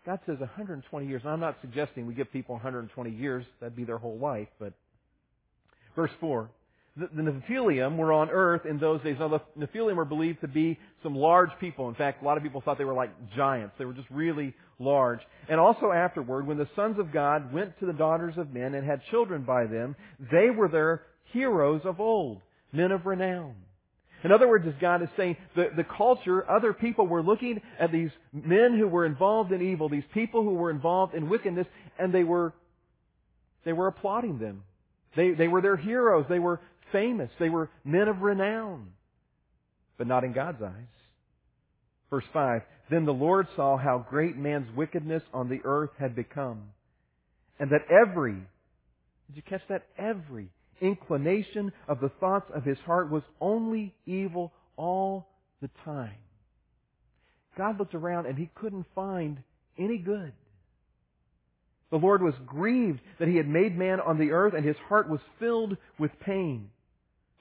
God 0.06 0.20
says 0.26 0.38
120 0.40 1.08
years. 1.08 1.22
I'm 1.26 1.40
not 1.40 1.58
suggesting 1.62 2.06
we 2.06 2.14
give 2.14 2.32
people 2.32 2.56
120 2.56 3.10
years. 3.12 3.46
That'd 3.60 3.76
be 3.76 3.86
their 3.86 3.98
whole 3.98 4.18
life. 4.18 4.50
But 4.60 4.74
verse 5.96 6.12
4. 6.20 6.50
The, 6.96 7.08
the 7.16 7.22
Nephilim 7.24 7.98
were 7.98 8.14
on 8.14 8.30
earth 8.30 8.66
in 8.70 8.80
those 8.80 9.02
days. 9.02 9.16
Now, 9.20 9.30
the 9.30 9.42
Nephilim 9.66 9.96
were 9.96 10.06
believed 10.06 10.42
to 10.42 10.48
be 10.48 10.78
some 11.02 11.16
large 11.16 11.50
people. 11.60 11.90
In 11.90 11.96
fact, 11.96 12.22
a 12.22 12.26
lot 12.26 12.38
of 12.38 12.44
people 12.44 12.62
thought 12.62 12.78
they 12.78 12.84
were 12.84 12.94
like 12.94 13.12
giants. 13.36 13.74
They 13.80 13.86
were 13.86 13.94
just 13.94 14.10
really 14.12 14.54
large. 14.78 15.20
And 15.50 15.60
also 15.60 15.92
afterward, 15.92 16.46
when 16.46 16.58
the 16.58 16.68
sons 16.76 17.00
of 17.00 17.12
God 17.12 17.52
went 17.54 17.80
to 17.80 17.86
the 17.86 17.94
daughters 17.94 18.36
of 18.38 18.54
men 18.54 18.76
and 18.76 18.86
had 18.86 19.02
children 19.10 19.44
by 19.44 19.66
them, 19.66 19.96
they 20.32 20.50
were 20.56 20.68
their 20.68 21.04
heroes 21.32 21.82
of 21.86 22.00
old, 22.00 22.42
men 22.72 22.92
of 22.92 23.06
renown. 23.06 23.56
In 24.24 24.32
other 24.32 24.48
words, 24.48 24.66
as 24.68 24.74
God 24.80 25.02
is 25.02 25.10
saying, 25.18 25.36
the, 25.56 25.68
the 25.76 25.84
culture, 25.84 26.50
other 26.50 26.72
people 26.72 27.06
were 27.08 27.22
looking 27.22 27.62
at 27.80 27.92
these 27.92 28.10
men 28.32 28.78
who 28.78 28.88
were 28.88 29.06
involved 29.06 29.52
in 29.52 29.62
evil, 29.62 29.90
these 29.90 30.04
people 30.14 30.44
who 30.44 30.54
were 30.54 30.70
involved 30.70 31.14
in 31.14 31.30
wickedness, 31.30 31.68
and 32.00 32.14
they 32.14 32.24
were, 32.24 32.54
they 33.66 33.74
were 33.74 33.88
applauding 33.88 34.40
them. 34.40 34.64
They, 35.16 35.32
they 35.32 35.48
were 35.48 35.62
their 35.62 35.76
heroes. 35.76 36.26
They 36.30 36.40
were 36.40 36.62
famous. 36.92 37.30
They 37.40 37.50
were 37.50 37.70
men 37.84 38.08
of 38.08 38.22
renown. 38.22 38.92
But 39.98 40.08
not 40.08 40.24
in 40.24 40.34
God's 40.34 40.62
eyes. 40.62 40.88
Verse 42.10 42.24
5, 42.32 42.62
Then 42.90 43.06
the 43.06 43.12
Lord 43.12 43.48
saw 43.56 43.76
how 43.78 44.06
great 44.10 44.38
man's 44.38 44.74
wickedness 44.76 45.24
on 45.34 45.50
the 45.50 45.60
earth 45.66 45.90
had 46.00 46.16
become, 46.16 46.70
and 47.60 47.72
that 47.72 47.82
every, 47.92 48.34
did 48.34 49.36
you 49.36 49.42
catch 49.42 49.62
that? 49.70 49.84
Every 49.98 50.50
inclination 50.82 51.72
of 51.88 52.00
the 52.00 52.10
thoughts 52.20 52.50
of 52.54 52.64
his 52.64 52.78
heart 52.80 53.10
was 53.10 53.24
only 53.40 53.94
evil 54.06 54.52
all 54.78 55.30
the 55.62 55.70
time. 55.86 56.16
God 57.58 57.80
looked 57.80 57.96
around 57.96 58.26
and 58.26 58.38
he 58.38 58.50
couldn't 58.56 58.86
find 58.96 59.38
any 59.78 59.98
good. 59.98 60.34
The 61.92 61.98
Lord 61.98 62.24
was 62.24 62.34
grieved 62.46 63.02
that 63.20 63.28
he 63.28 63.38
had 63.38 63.48
made 63.48 63.78
man 63.78 64.00
on 64.00 64.18
the 64.18 64.32
earth 64.32 64.56
and 64.56 64.66
his 64.66 64.78
heart 64.90 65.10
was 65.10 65.20
filled 65.40 65.78
with 66.00 66.12
pain. 66.20 66.70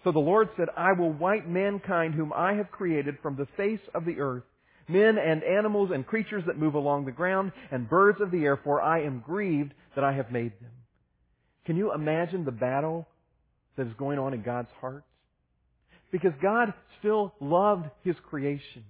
So 0.05 0.13
the 0.13 0.19
Lord 0.19 0.51
said, 0.57 0.69
I 0.77 0.93
will 0.93 1.13
wipe 1.13 1.47
mankind 1.47 2.15
whom 2.15 2.33
I 2.35 2.55
have 2.55 2.71
created 2.71 3.17
from 3.23 3.37
the 3.37 3.47
face 3.57 3.81
of 3.95 4.05
the 4.05 4.21
earth, 4.21 4.43
men 4.89 5.17
and 5.17 5.43
animals 5.43 5.91
and 5.95 6.07
creatures 6.07 6.45
that 6.47 6.59
move 6.59 6.75
along 6.75 7.05
the 7.05 7.13
ground 7.13 7.53
and 7.71 7.89
birds 7.89 8.21
of 8.21 8.31
the 8.31 8.45
air, 8.45 8.59
for 8.63 8.83
I 8.83 9.03
am 9.03 9.23
grieved 9.25 9.73
that 9.95 10.05
I 10.05 10.13
have 10.13 10.33
made 10.33 10.53
them. 10.61 10.73
Can 11.65 11.77
you 11.77 11.95
imagine 11.95 12.45
the 12.45 12.51
battle 12.51 13.07
that 13.77 13.87
is 13.87 13.93
going 13.99 14.19
on 14.19 14.35
in 14.35 14.43
God's 14.43 14.71
heart? 14.81 15.05
Because 16.11 16.33
God 16.43 16.75
still 16.99 17.33
loved 17.41 17.89
His 18.05 18.17
creation. 18.29 18.85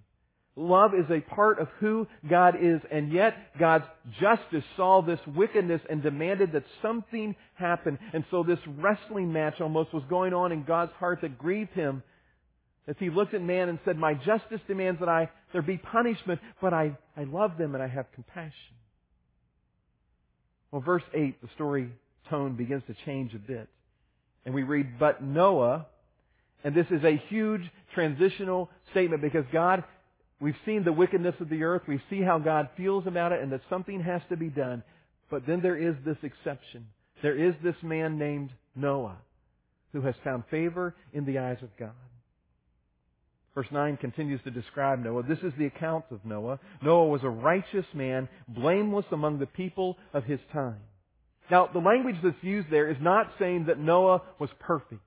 Love 0.54 0.92
is 0.92 1.10
a 1.10 1.20
part 1.34 1.58
of 1.58 1.68
who 1.80 2.06
God 2.28 2.56
is, 2.60 2.80
and 2.90 3.10
yet 3.10 3.34
God's 3.58 3.86
justice 4.20 4.64
saw 4.76 5.00
this 5.00 5.20
wickedness 5.26 5.80
and 5.88 6.02
demanded 6.02 6.52
that 6.52 6.64
something 6.82 7.34
happen. 7.54 7.98
And 8.12 8.24
so 8.30 8.42
this 8.42 8.58
wrestling 8.66 9.32
match 9.32 9.60
almost 9.60 9.94
was 9.94 10.02
going 10.10 10.34
on 10.34 10.52
in 10.52 10.64
God's 10.64 10.92
heart 10.98 11.20
that 11.22 11.38
grieved 11.38 11.72
Him 11.72 12.02
as 12.86 12.96
He 12.98 13.08
looked 13.08 13.32
at 13.32 13.40
man 13.40 13.70
and 13.70 13.78
said, 13.86 13.96
My 13.96 14.12
justice 14.12 14.60
demands 14.68 15.00
that 15.00 15.08
I, 15.08 15.30
there 15.52 15.62
be 15.62 15.78
punishment, 15.78 16.40
but 16.60 16.74
I, 16.74 16.98
I 17.16 17.24
love 17.24 17.56
them 17.56 17.74
and 17.74 17.82
I 17.82 17.88
have 17.88 18.12
compassion. 18.12 18.52
Well, 20.70 20.82
verse 20.82 21.02
8, 21.14 21.40
the 21.40 21.48
story 21.54 21.88
tone 22.28 22.56
begins 22.56 22.82
to 22.88 22.96
change 23.06 23.34
a 23.34 23.38
bit. 23.38 23.68
And 24.44 24.54
we 24.54 24.62
read, 24.62 24.98
But 24.98 25.22
Noah, 25.22 25.86
and 26.64 26.74
this 26.74 26.86
is 26.90 27.04
a 27.04 27.22
huge 27.28 27.62
transitional 27.94 28.68
statement 28.90 29.22
because 29.22 29.44
God, 29.52 29.84
we've 30.40 30.56
seen 30.64 30.84
the 30.84 30.92
wickedness 30.92 31.34
of 31.40 31.48
the 31.48 31.62
earth. 31.62 31.82
We 31.86 32.00
see 32.10 32.22
how 32.22 32.38
God 32.38 32.68
feels 32.76 33.06
about 33.06 33.32
it 33.32 33.42
and 33.42 33.52
that 33.52 33.60
something 33.70 34.02
has 34.02 34.22
to 34.28 34.36
be 34.36 34.48
done. 34.48 34.82
But 35.30 35.46
then 35.46 35.60
there 35.62 35.76
is 35.76 35.94
this 36.04 36.18
exception. 36.22 36.86
There 37.22 37.36
is 37.36 37.54
this 37.62 37.76
man 37.82 38.18
named 38.18 38.50
Noah 38.74 39.16
who 39.92 40.00
has 40.02 40.14
found 40.24 40.44
favor 40.50 40.94
in 41.12 41.24
the 41.24 41.38
eyes 41.38 41.58
of 41.62 41.68
God. 41.78 41.92
Verse 43.54 43.66
9 43.70 43.98
continues 43.98 44.40
to 44.44 44.50
describe 44.50 44.98
Noah. 44.98 45.24
This 45.24 45.38
is 45.40 45.52
the 45.58 45.66
account 45.66 46.06
of 46.10 46.24
Noah. 46.24 46.58
Noah 46.82 47.08
was 47.08 47.22
a 47.22 47.28
righteous 47.28 47.84
man, 47.92 48.28
blameless 48.48 49.04
among 49.12 49.38
the 49.38 49.46
people 49.46 49.98
of 50.14 50.24
his 50.24 50.40
time. 50.52 50.80
Now, 51.52 51.68
the 51.70 51.80
language 51.80 52.16
that's 52.24 52.42
used 52.42 52.70
there 52.70 52.90
is 52.90 52.96
not 52.98 53.30
saying 53.38 53.66
that 53.66 53.78
Noah 53.78 54.22
was 54.38 54.48
perfect. 54.58 55.02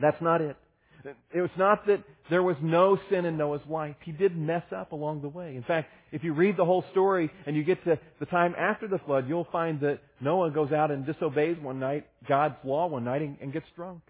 That's 0.00 0.20
not 0.22 0.40
it. 0.40 0.56
It 1.04 1.42
was 1.42 1.50
not 1.58 1.86
that 1.88 2.02
there 2.30 2.42
was 2.42 2.56
no 2.62 2.98
sin 3.10 3.26
in 3.26 3.36
Noah's 3.36 3.60
life. 3.68 3.96
He 4.02 4.12
did 4.12 4.34
mess 4.34 4.62
up 4.74 4.92
along 4.92 5.20
the 5.20 5.28
way. 5.28 5.54
In 5.54 5.62
fact, 5.62 5.90
if 6.10 6.24
you 6.24 6.32
read 6.32 6.56
the 6.56 6.64
whole 6.64 6.86
story 6.90 7.30
and 7.44 7.54
you 7.54 7.64
get 7.64 7.84
to 7.84 7.98
the 8.18 8.24
time 8.24 8.54
after 8.58 8.88
the 8.88 8.98
flood, 9.04 9.28
you'll 9.28 9.46
find 9.52 9.78
that 9.80 9.98
Noah 10.22 10.50
goes 10.50 10.72
out 10.72 10.90
and 10.90 11.04
disobeys 11.04 11.58
one 11.60 11.78
night, 11.78 12.06
God's 12.26 12.56
law 12.64 12.86
one 12.86 13.04
night, 13.04 13.20
and, 13.20 13.36
and 13.42 13.52
gets 13.52 13.66
drunk. 13.76 14.00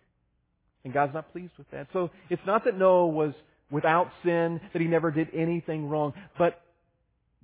And 0.85 0.95
God's 0.95 1.13
not 1.13 1.33
pleased 1.33 1.55
with 1.59 1.69
that. 1.73 1.89
So 1.93 2.11
it's 2.31 2.47
not 2.47 2.65
that 2.67 2.79
Noah 2.79 3.09
was 3.09 3.35
without 3.69 4.13
sin, 4.25 4.61
that 4.73 4.81
he 4.81 4.87
never 4.87 5.11
did 5.11 5.27
anything 5.35 5.89
wrong, 5.89 6.15
but 6.39 6.63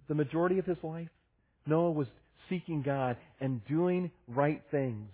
the 0.07 0.15
majority 0.15 0.61
of 0.61 0.67
his 0.67 0.79
life, 0.85 1.09
Noah 1.67 1.91
was 1.91 2.07
seeking 2.52 2.82
God 2.82 3.16
and 3.40 3.64
doing 3.66 4.11
right 4.28 4.62
things. 4.71 5.09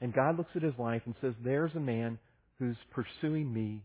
And 0.00 0.14
God 0.14 0.38
looks 0.38 0.50
at 0.56 0.62
his 0.62 0.72
life 0.78 1.02
and 1.04 1.14
says, 1.20 1.34
there's 1.44 1.74
a 1.74 1.80
man 1.80 2.18
who's 2.58 2.76
pursuing 2.90 3.52
me, 3.52 3.82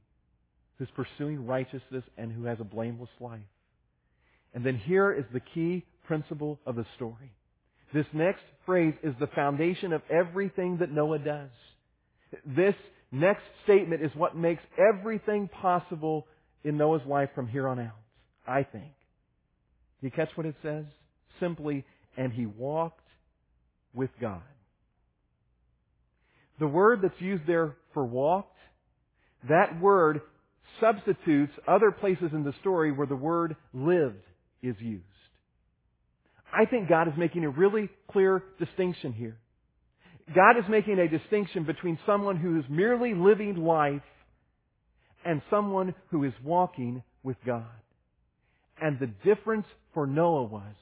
who's 0.79 0.87
pursuing 0.95 1.45
righteousness, 1.45 2.03
and 2.17 2.31
who 2.31 2.45
has 2.45 2.57
a 2.61 2.63
blameless 2.63 3.09
life. 3.19 3.41
And 4.53 4.65
then 4.65 4.77
here 4.77 5.11
is 5.11 5.25
the 5.33 5.41
key 5.53 5.83
principle 6.05 6.57
of 6.65 6.77
the 6.77 6.85
story. 6.95 7.33
This 7.93 8.05
next 8.13 8.43
phrase 8.65 8.93
is 9.03 9.13
the 9.19 9.27
foundation 9.27 9.91
of 9.91 10.01
everything 10.09 10.77
that 10.77 10.91
Noah 10.91 11.19
does. 11.19 11.49
This 12.45 12.75
next 13.11 13.43
statement 13.65 14.01
is 14.01 14.11
what 14.15 14.35
makes 14.35 14.63
everything 14.77 15.49
possible 15.49 16.25
in 16.63 16.77
Noah's 16.77 17.05
life 17.05 17.29
from 17.35 17.47
here 17.47 17.67
on 17.67 17.79
out, 17.79 17.99
I 18.47 18.63
think. 18.63 18.93
Do 20.01 20.07
you 20.07 20.11
catch 20.11 20.29
what 20.35 20.45
it 20.45 20.55
says? 20.63 20.85
Simply, 21.39 21.85
and 22.17 22.33
he 22.33 22.45
walked 22.45 23.07
with 23.93 24.09
God. 24.19 24.41
The 26.59 26.67
word 26.67 26.99
that's 27.03 27.19
used 27.21 27.45
there 27.45 27.77
for 27.93 28.03
walked, 28.03 28.57
that 29.47 29.79
word 29.79 30.21
substitutes 30.81 31.53
other 31.67 31.91
places 31.91 32.31
in 32.33 32.43
the 32.43 32.53
story 32.59 32.91
where 32.91 33.07
the 33.07 33.15
word 33.15 33.55
lived 33.73 34.23
is 34.63 34.75
used. 34.79 35.03
I 36.51 36.65
think 36.65 36.89
God 36.89 37.07
is 37.07 37.13
making 37.17 37.43
a 37.43 37.49
really 37.49 37.89
clear 38.11 38.43
distinction 38.59 39.13
here. 39.13 39.37
God 40.33 40.57
is 40.57 40.65
making 40.69 40.99
a 40.99 41.07
distinction 41.07 41.63
between 41.63 41.99
someone 42.05 42.37
who 42.37 42.57
is 42.59 42.65
merely 42.69 43.13
living 43.13 43.57
life 43.57 44.01
and 45.23 45.41
someone 45.49 45.93
who 46.09 46.23
is 46.23 46.33
walking 46.43 47.03
with 47.23 47.37
God. 47.45 47.65
And 48.81 48.99
the 48.99 49.11
difference 49.23 49.65
for 49.93 50.07
Noah 50.07 50.43
was 50.43 50.75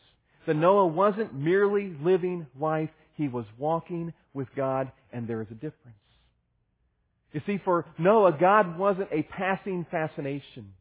that 0.47 0.55
Noah 0.55 0.87
wasn't 0.87 1.33
merely 1.33 1.95
living 2.01 2.47
life, 2.59 2.89
he 3.15 3.27
was 3.27 3.45
walking 3.57 4.13
with 4.33 4.47
God, 4.55 4.91
and 5.11 5.27
there 5.27 5.41
is 5.41 5.47
a 5.49 5.55
difference. 5.55 5.97
You 7.31 7.41
see, 7.45 7.59
for 7.63 7.85
Noah, 7.97 8.37
God 8.39 8.77
wasn't 8.77 9.09
a 9.11 9.23
passing 9.23 9.85
fascination. 9.91 10.73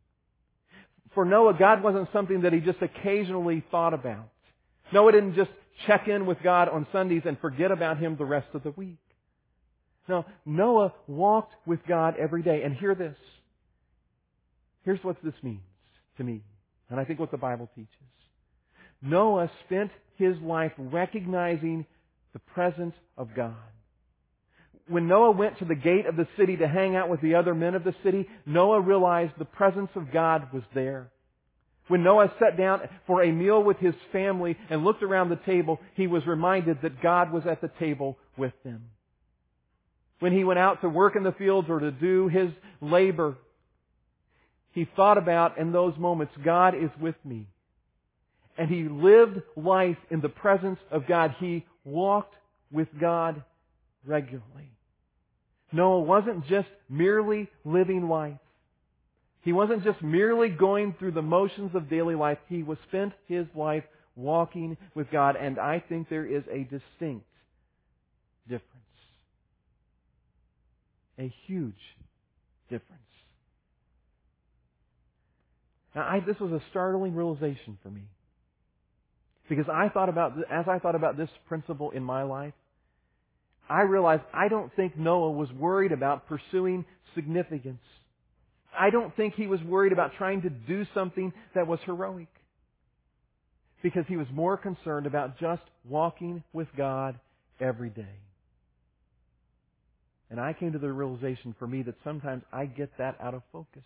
For 1.14 1.24
Noah, 1.24 1.54
God 1.58 1.82
wasn't 1.82 2.08
something 2.12 2.42
that 2.42 2.52
he 2.52 2.60
just 2.60 2.82
occasionally 2.82 3.64
thought 3.70 3.94
about. 3.94 4.28
Noah 4.92 5.12
didn't 5.12 5.34
just 5.34 5.50
check 5.86 6.08
in 6.08 6.26
with 6.26 6.38
God 6.42 6.68
on 6.68 6.86
Sundays 6.92 7.22
and 7.24 7.38
forget 7.40 7.70
about 7.70 7.98
him 7.98 8.16
the 8.16 8.24
rest 8.24 8.48
of 8.54 8.62
the 8.62 8.70
week. 8.70 8.98
No, 10.08 10.24
Noah 10.44 10.92
walked 11.06 11.54
with 11.66 11.80
God 11.88 12.14
every 12.20 12.42
day. 12.42 12.62
And 12.62 12.76
hear 12.76 12.94
this. 12.94 13.16
Here's 14.84 15.02
what 15.02 15.16
this 15.24 15.34
means 15.42 15.60
to 16.18 16.24
me, 16.24 16.42
and 16.90 17.00
I 17.00 17.04
think 17.04 17.18
what 17.18 17.30
the 17.30 17.38
Bible 17.38 17.70
teaches. 17.74 17.88
Noah 19.04 19.50
spent 19.66 19.90
his 20.16 20.36
life 20.40 20.72
recognizing 20.78 21.84
the 22.32 22.38
presence 22.38 22.94
of 23.18 23.28
God. 23.36 23.54
When 24.88 25.06
Noah 25.06 25.32
went 25.32 25.58
to 25.58 25.66
the 25.66 25.74
gate 25.74 26.06
of 26.06 26.16
the 26.16 26.26
city 26.38 26.56
to 26.56 26.68
hang 26.68 26.96
out 26.96 27.10
with 27.10 27.20
the 27.20 27.34
other 27.34 27.54
men 27.54 27.74
of 27.74 27.84
the 27.84 27.94
city, 28.02 28.28
Noah 28.46 28.80
realized 28.80 29.32
the 29.38 29.44
presence 29.44 29.90
of 29.94 30.12
God 30.12 30.48
was 30.52 30.62
there. 30.74 31.10
When 31.88 32.02
Noah 32.02 32.32
sat 32.38 32.56
down 32.56 32.80
for 33.06 33.22
a 33.22 33.30
meal 33.30 33.62
with 33.62 33.76
his 33.76 33.94
family 34.10 34.56
and 34.70 34.84
looked 34.84 35.02
around 35.02 35.28
the 35.28 35.36
table, 35.36 35.80
he 35.94 36.06
was 36.06 36.26
reminded 36.26 36.78
that 36.82 37.02
God 37.02 37.30
was 37.30 37.44
at 37.46 37.60
the 37.60 37.70
table 37.78 38.16
with 38.38 38.54
them. 38.64 38.86
When 40.20 40.32
he 40.32 40.44
went 40.44 40.58
out 40.58 40.80
to 40.80 40.88
work 40.88 41.14
in 41.14 41.24
the 41.24 41.32
fields 41.32 41.68
or 41.68 41.80
to 41.80 41.90
do 41.90 42.28
his 42.28 42.50
labor, 42.80 43.36
he 44.72 44.88
thought 44.96 45.18
about 45.18 45.58
in 45.58 45.72
those 45.72 45.96
moments, 45.98 46.32
God 46.42 46.74
is 46.74 46.90
with 46.98 47.16
me 47.24 47.48
and 48.56 48.68
he 48.68 48.84
lived 48.84 49.40
life 49.56 49.96
in 50.10 50.20
the 50.20 50.28
presence 50.28 50.78
of 50.90 51.06
God. 51.06 51.34
He 51.38 51.64
walked 51.84 52.34
with 52.70 52.88
God 53.00 53.42
regularly. 54.06 54.70
Noah 55.72 56.00
wasn't 56.00 56.46
just 56.46 56.68
merely 56.88 57.48
living 57.64 58.08
life. 58.08 58.38
He 59.42 59.52
wasn't 59.52 59.84
just 59.84 60.02
merely 60.02 60.48
going 60.48 60.94
through 60.98 61.12
the 61.12 61.22
motions 61.22 61.74
of 61.74 61.90
daily 61.90 62.14
life. 62.14 62.38
He 62.48 62.62
was 62.62 62.78
spent 62.88 63.12
his 63.26 63.46
life 63.54 63.84
walking 64.16 64.76
with 64.94 65.10
God, 65.10 65.36
and 65.36 65.58
I 65.58 65.82
think 65.86 66.08
there 66.08 66.24
is 66.24 66.44
a 66.50 66.60
distinct 66.60 67.26
difference. 68.48 68.70
A 71.18 71.32
huge 71.46 71.74
difference. 72.70 73.02
Now, 75.94 76.02
I, 76.02 76.20
this 76.20 76.38
was 76.40 76.52
a 76.52 76.62
startling 76.70 77.14
realization 77.14 77.78
for 77.82 77.90
me. 77.90 78.02
Because 79.48 79.66
I 79.72 79.88
thought 79.88 80.08
about, 80.08 80.32
as 80.50 80.66
I 80.68 80.78
thought 80.78 80.94
about 80.94 81.16
this 81.16 81.28
principle 81.48 81.90
in 81.90 82.02
my 82.02 82.22
life, 82.22 82.54
I 83.68 83.82
realized 83.82 84.22
I 84.32 84.48
don't 84.48 84.74
think 84.74 84.96
Noah 84.96 85.30
was 85.30 85.50
worried 85.52 85.92
about 85.92 86.28
pursuing 86.28 86.84
significance. 87.14 87.80
I 88.78 88.90
don't 88.90 89.14
think 89.16 89.34
he 89.34 89.46
was 89.46 89.60
worried 89.62 89.92
about 89.92 90.12
trying 90.18 90.42
to 90.42 90.50
do 90.50 90.84
something 90.94 91.32
that 91.54 91.66
was 91.66 91.78
heroic. 91.84 92.28
Because 93.82 94.04
he 94.08 94.16
was 94.16 94.26
more 94.32 94.56
concerned 94.56 95.06
about 95.06 95.38
just 95.38 95.62
walking 95.88 96.42
with 96.52 96.68
God 96.76 97.18
every 97.60 97.90
day. 97.90 98.16
And 100.30 100.40
I 100.40 100.54
came 100.54 100.72
to 100.72 100.78
the 100.78 100.90
realization 100.90 101.54
for 101.58 101.66
me 101.66 101.82
that 101.82 101.94
sometimes 102.02 102.42
I 102.52 102.64
get 102.64 102.90
that 102.98 103.16
out 103.20 103.34
of 103.34 103.42
focus. 103.52 103.84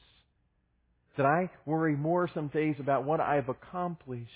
That 1.16 1.26
I 1.26 1.50
worry 1.66 1.96
more 1.96 2.30
some 2.32 2.46
days 2.48 2.76
about 2.78 3.04
what 3.04 3.20
I've 3.20 3.48
accomplished 3.48 4.30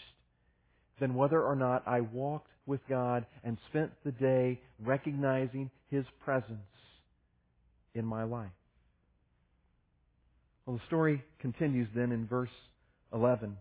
than 1.03 1.17
whether 1.17 1.43
or 1.43 1.57
not 1.57 1.83
I 1.85 2.01
walked 2.01 2.47
with 2.65 2.81
God 2.89 3.27
and 3.43 3.59
spent 3.69 3.91
the 4.05 4.13
day 4.13 4.61
recognizing 4.79 5.69
His 5.91 6.05
presence 6.25 6.61
in 7.93 8.07
my 8.07 8.23
life. 8.23 8.53
Well, 10.65 10.77
the 10.77 10.87
story 10.87 11.25
continues 11.41 11.89
then 11.93 12.13
in 12.13 12.29
verse 12.29 12.55
11. 13.13 13.51
It 13.51 13.57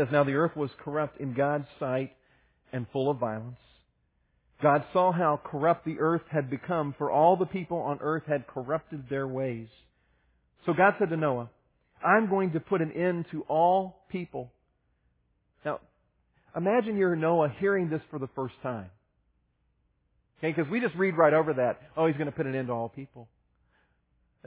says, 0.00 0.08
Now 0.10 0.24
the 0.24 0.32
earth 0.32 0.56
was 0.56 0.70
corrupt 0.82 1.20
in 1.20 1.34
God's 1.34 1.66
sight 1.78 2.12
and 2.72 2.86
full 2.90 3.10
of 3.10 3.18
violence. 3.18 3.60
God 4.62 4.84
saw 4.94 5.12
how 5.12 5.42
corrupt 5.44 5.84
the 5.84 6.00
earth 6.00 6.22
had 6.30 6.48
become, 6.48 6.94
for 6.96 7.10
all 7.10 7.36
the 7.36 7.44
people 7.44 7.80
on 7.80 7.98
earth 8.00 8.24
had 8.26 8.46
corrupted 8.46 9.10
their 9.10 9.28
ways. 9.28 9.68
So 10.64 10.72
God 10.72 10.94
said 10.98 11.10
to 11.10 11.18
Noah, 11.18 11.50
I'm 12.02 12.30
going 12.30 12.52
to 12.52 12.60
put 12.60 12.80
an 12.80 12.92
end 12.92 13.26
to 13.32 13.42
all 13.42 14.06
people. 14.10 14.50
Now, 15.66 15.80
imagine 16.58 16.96
you're 16.98 17.16
Noah 17.16 17.54
hearing 17.58 17.88
this 17.88 18.02
for 18.10 18.18
the 18.18 18.28
first 18.34 18.54
time. 18.62 18.90
Okay, 20.38 20.52
because 20.54 20.70
we 20.70 20.80
just 20.80 20.94
read 20.94 21.16
right 21.16 21.32
over 21.32 21.54
that. 21.54 21.80
Oh, 21.96 22.06
he's 22.06 22.16
going 22.16 22.26
to 22.26 22.32
put 22.32 22.46
an 22.46 22.54
end 22.54 22.68
to 22.68 22.72
all 22.74 22.88
people. 22.88 23.28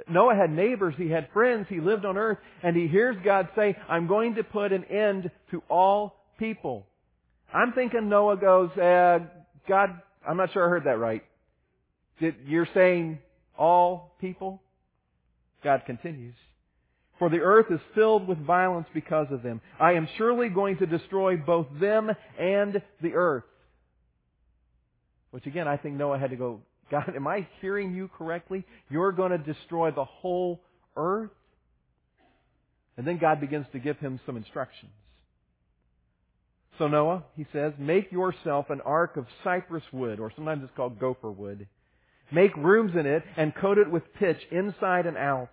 Noah 0.10 0.36
had 0.36 0.51
neighbors, 0.51 0.94
he 0.98 1.10
had 1.10 1.27
friends, 1.34 1.65
he 1.70 1.80
lived 1.80 2.06
on 2.06 2.18
earth, 2.18 2.38
and 2.63 2.75
he 2.77 2.88
hears 2.88 3.15
God 3.25 3.50
say, 3.56 3.75
I'm 3.89 4.08
going 4.08 4.36
to 4.36 4.44
put 4.44 4.72
an 4.72 4.86
end 4.86 5.30
to 5.51 5.62
all 5.70 6.15
people. 6.39 6.86
I'm 7.53 7.74
thinking 7.74 8.08
Noah 8.08 8.38
goes, 8.38 8.70
uh, 8.77 9.20
God, 9.68 9.89
I'm 10.27 10.38
not 10.38 10.53
sure 10.53 10.65
I 10.65 10.70
heard 10.70 10.86
that 10.86 10.98
right. 10.98 11.24
Did, 12.22 12.36
you're 12.46 12.70
saying 12.74 13.20
all 13.58 14.15
people? 14.22 14.62
God 15.63 15.82
continues. 15.86 16.36
For 17.21 17.29
the 17.29 17.41
earth 17.41 17.67
is 17.69 17.79
filled 17.93 18.27
with 18.27 18.39
violence 18.39 18.87
because 18.95 19.27
of 19.29 19.43
them. 19.43 19.61
I 19.79 19.91
am 19.91 20.09
surely 20.17 20.49
going 20.49 20.77
to 20.77 20.87
destroy 20.87 21.37
both 21.37 21.67
them 21.79 22.09
and 22.39 22.81
the 22.99 23.13
earth. 23.13 23.43
Which 25.29 25.45
again, 25.45 25.67
I 25.67 25.77
think 25.77 25.97
Noah 25.97 26.17
had 26.17 26.31
to 26.31 26.35
go, 26.35 26.61
God, 26.89 27.13
am 27.15 27.27
I 27.27 27.45
hearing 27.62 27.93
you 27.93 28.10
correctly? 28.17 28.65
You're 28.89 29.12
going 29.12 29.29
to 29.29 29.38
destroy 29.38 29.91
the 29.91 30.03
whole 30.03 30.62
earth? 30.97 31.29
And 32.97 33.05
then 33.05 33.19
God 33.19 33.39
begins 33.39 33.67
to 33.73 33.77
give 33.77 33.99
him 33.99 34.19
some 34.25 34.36
instructions. 34.36 34.91
So 36.79 36.88
Noah, 36.88 37.25
he 37.38 37.45
says, 37.53 37.73
make 37.77 38.12
yourself 38.12 38.71
an 38.71 38.81
ark 38.81 39.15
of 39.17 39.27
cypress 39.43 39.84
wood, 39.93 40.19
or 40.19 40.31
sometimes 40.36 40.63
it's 40.63 40.73
called 40.75 40.99
gopher 40.99 41.29
wood. 41.29 41.67
Make 42.31 42.57
rooms 42.57 42.93
in 42.95 43.05
it 43.05 43.21
and 43.38 43.53
coat 43.53 43.77
it 43.77 43.91
with 43.91 44.12
pitch 44.15 44.39
inside 44.49 45.05
and 45.05 45.17
out. 45.17 45.49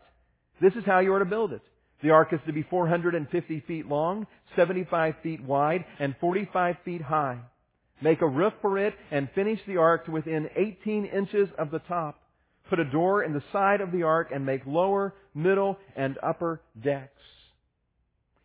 This 0.61 0.75
is 0.75 0.85
how 0.85 1.01
you 1.01 1.13
are 1.15 1.19
to 1.19 1.25
build 1.25 1.53
it. 1.53 1.63
The 2.03 2.11
ark 2.11 2.33
is 2.33 2.41
to 2.47 2.53
be 2.53 2.63
450 2.63 3.65
feet 3.67 3.87
long, 3.87 4.27
75 4.57 5.15
feet 5.23 5.43
wide, 5.43 5.85
and 5.99 6.15
45 6.21 6.77
feet 6.85 7.03
high. 7.03 7.39
Make 8.01 8.23
a 8.23 8.29
roof 8.29 8.53
for 8.63 8.79
it 8.79 8.95
and 9.11 9.29
finish 9.35 9.59
the 9.67 9.79
ark 9.79 10.07
to 10.07 10.13
within 10.13 10.49
18 10.57 11.07
inches 11.07 11.49
of 11.59 11.71
the 11.71 11.81
top. 11.81 12.21
Put 12.71 12.79
a 12.79 12.85
door 12.85 13.25
in 13.25 13.33
the 13.33 13.43
side 13.53 13.81
of 13.81 13.91
the 13.91 14.05
ark 14.05 14.29
and 14.33 14.47
make 14.47 14.65
lower, 14.67 15.15
middle, 15.35 15.79
and 15.97 16.17
upper 16.23 16.61
decks. 16.83 17.11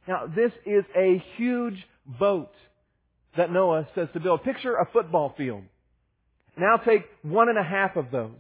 Now, 0.08 0.26
this 0.26 0.52
is 0.66 0.84
a 0.98 1.24
huge 1.38 1.78
boat 2.20 2.52
that 3.38 3.52
Noah 3.52 3.88
says 3.96 4.08
to 4.14 4.20
build. 4.20 4.44
Picture 4.44 4.76
a 4.76 4.88
football 4.92 5.34
field. 5.38 5.64
Now 6.58 6.78
take 6.78 7.04
one 7.24 7.50
and 7.50 7.58
a 7.58 7.64
half 7.64 7.96
of 7.96 8.12
those. 8.12 8.32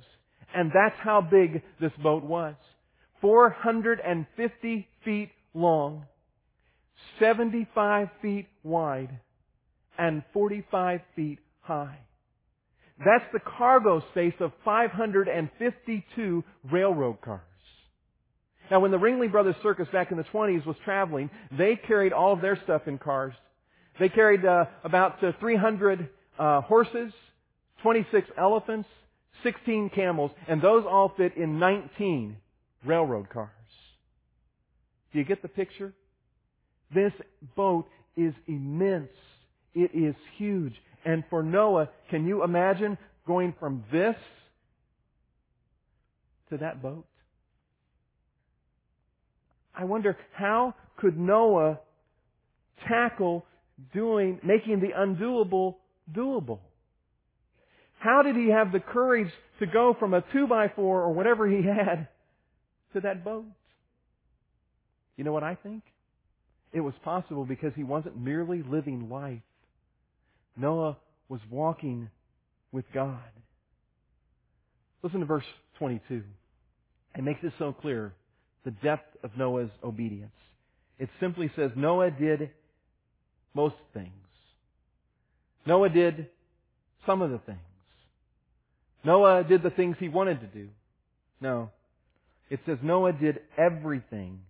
And 0.55 0.71
that's 0.73 0.99
how 0.99 1.21
big 1.21 1.63
this 1.81 1.91
boat 2.01 2.23
was. 2.23 2.55
450 3.23 4.87
feet 5.05 5.29
long, 5.53 6.05
75 7.21 8.09
feet 8.21 8.47
wide, 8.63 9.17
and 9.97 10.23
45 10.33 10.99
feet 11.15 11.39
high. 11.61 11.99
That's 12.99 13.23
the 13.31 13.39
cargo 13.39 14.03
space 14.11 14.33
of 14.41 14.51
552 14.65 16.43
railroad 16.69 17.21
cars. 17.21 17.41
Now 18.69 18.81
when 18.81 18.91
the 18.91 18.97
Ringling 18.97 19.31
Brothers 19.31 19.55
Circus 19.63 19.87
back 19.93 20.11
in 20.11 20.17
the 20.17 20.25
20s 20.25 20.65
was 20.65 20.75
traveling, 20.83 21.29
they 21.57 21.79
carried 21.87 22.11
all 22.11 22.33
of 22.33 22.41
their 22.41 22.59
stuff 22.65 22.81
in 22.87 22.97
cars. 22.97 23.33
They 24.01 24.09
carried 24.09 24.43
uh, 24.43 24.65
about 24.83 25.23
uh, 25.23 25.31
300 25.39 26.09
uh, 26.37 26.59
horses, 26.61 27.13
26 27.83 28.27
elephants, 28.37 28.89
16 29.43 29.91
camels, 29.95 30.31
and 30.49 30.61
those 30.61 30.83
all 30.85 31.13
fit 31.15 31.37
in 31.37 31.57
19 31.57 32.35
railroad 32.85 33.29
cars. 33.29 33.49
Do 35.11 35.19
you 35.19 35.25
get 35.25 35.41
the 35.41 35.47
picture? 35.47 35.93
This 36.93 37.13
boat 37.55 37.87
is 38.15 38.33
immense. 38.47 39.09
It 39.73 39.91
is 39.93 40.15
huge. 40.37 40.73
And 41.05 41.23
for 41.29 41.43
Noah, 41.43 41.89
can 42.09 42.27
you 42.27 42.43
imagine 42.43 42.97
going 43.27 43.53
from 43.59 43.83
this 43.91 44.15
to 46.49 46.57
that 46.57 46.81
boat? 46.81 47.05
I 49.75 49.85
wonder 49.85 50.17
how 50.33 50.75
could 50.97 51.17
Noah 51.17 51.79
tackle 52.87 53.45
doing, 53.93 54.39
making 54.43 54.79
the 54.79 54.89
undoable 54.97 55.75
doable? 56.11 56.59
How 57.97 58.21
did 58.21 58.35
he 58.35 58.49
have 58.49 58.71
the 58.71 58.79
courage 58.79 59.31
to 59.59 59.65
go 59.65 59.95
from 59.97 60.13
a 60.13 60.23
two 60.33 60.45
by 60.45 60.67
four 60.75 61.01
or 61.01 61.13
whatever 61.13 61.47
he 61.47 61.63
had 61.65 62.07
to 62.93 63.01
that 63.01 63.23
boat? 63.23 63.45
You 65.17 65.23
know 65.23 65.33
what 65.33 65.43
I 65.43 65.55
think? 65.55 65.83
It 66.71 66.81
was 66.81 66.93
possible 67.03 67.45
because 67.45 67.71
he 67.75 67.83
wasn't 67.83 68.17
merely 68.17 68.63
living 68.63 69.09
life. 69.09 69.41
Noah 70.57 70.97
was 71.29 71.39
walking 71.49 72.09
with 72.71 72.85
God. 72.93 73.19
Listen 75.03 75.19
to 75.19 75.25
verse 75.25 75.45
22. 75.77 76.23
It 77.15 77.23
makes 77.23 77.43
it 77.43 77.53
so 77.59 77.73
clear 77.73 78.13
the 78.65 78.71
depth 78.71 79.17
of 79.23 79.31
Noah's 79.37 79.69
obedience. 79.83 80.31
It 80.97 81.09
simply 81.19 81.51
says 81.55 81.71
Noah 81.75 82.11
did 82.11 82.49
most 83.53 83.75
things. 83.93 84.09
Noah 85.65 85.89
did 85.89 86.27
some 87.05 87.21
of 87.21 87.29
the 87.29 87.39
things. 87.39 87.59
Noah 89.03 89.43
did 89.43 89.63
the 89.63 89.69
things 89.69 89.97
he 89.99 90.09
wanted 90.09 90.39
to 90.41 90.47
do. 90.47 90.69
No. 91.41 91.69
It 92.53 92.59
says 92.67 92.77
Noah 92.83 93.13
did 93.13 93.39
everything 93.57 94.41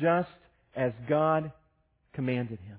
just 0.00 0.30
as 0.74 0.92
God 1.06 1.52
commanded 2.14 2.58
him. 2.60 2.78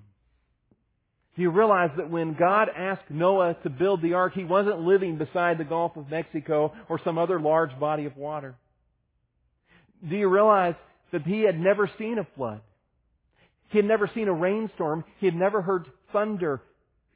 Do 1.36 1.44
you 1.44 1.52
realize 1.52 1.92
that 1.98 2.10
when 2.10 2.34
God 2.34 2.70
asked 2.76 3.08
Noah 3.12 3.56
to 3.62 3.70
build 3.70 4.02
the 4.02 4.16
ark, 4.16 4.34
he 4.34 4.44
wasn't 4.44 4.80
living 4.80 5.20
beside 5.20 5.60
the 5.60 5.64
Gulf 5.64 5.96
of 5.96 6.10
Mexico 6.10 6.74
or 6.90 7.00
some 7.04 7.20
other 7.20 7.40
large 7.40 7.80
body 7.80 8.06
of 8.06 8.18
water? 8.18 8.56
Do 10.10 10.16
you 10.16 10.28
realize 10.28 10.74
that 11.12 11.22
he 11.22 11.42
had 11.42 11.60
never 11.60 11.88
seen 12.00 12.18
a 12.18 12.26
flood? 12.36 12.62
He 13.70 13.78
had 13.78 13.86
never 13.86 14.10
seen 14.16 14.28
a 14.28 14.34
rainstorm. 14.34 15.04
He 15.20 15.28
had 15.28 15.36
never 15.36 15.62
heard 15.62 15.86
thunder 16.12 16.64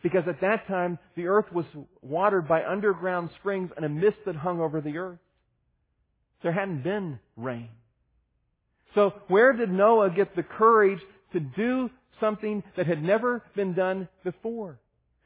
because 0.03 0.27
at 0.27 0.41
that 0.41 0.67
time 0.67 0.99
the 1.15 1.25
earth 1.25 1.51
was 1.51 1.65
watered 2.03 2.47
by 2.47 2.63
underground 2.63 3.31
springs 3.39 3.71
and 3.75 3.83
a 3.83 3.89
mist 3.89 4.17
that 4.27 4.35
hung 4.35 4.61
over 4.61 4.79
the 4.79 4.99
earth. 4.99 5.17
There 6.43 6.51
hadn't 6.51 6.83
been 6.83 7.19
rain. 7.35 7.69
So 8.95 9.13
where 9.27 9.53
did 9.53 9.71
Noah 9.71 10.09
get 10.09 10.35
the 10.35 10.43
courage 10.43 10.99
to 11.33 11.39
do 11.39 11.89
something 12.19 12.63
that 12.75 12.87
had 12.87 13.03
never 13.03 13.43
been 13.55 13.73
done 13.73 14.07
before? 14.23 14.79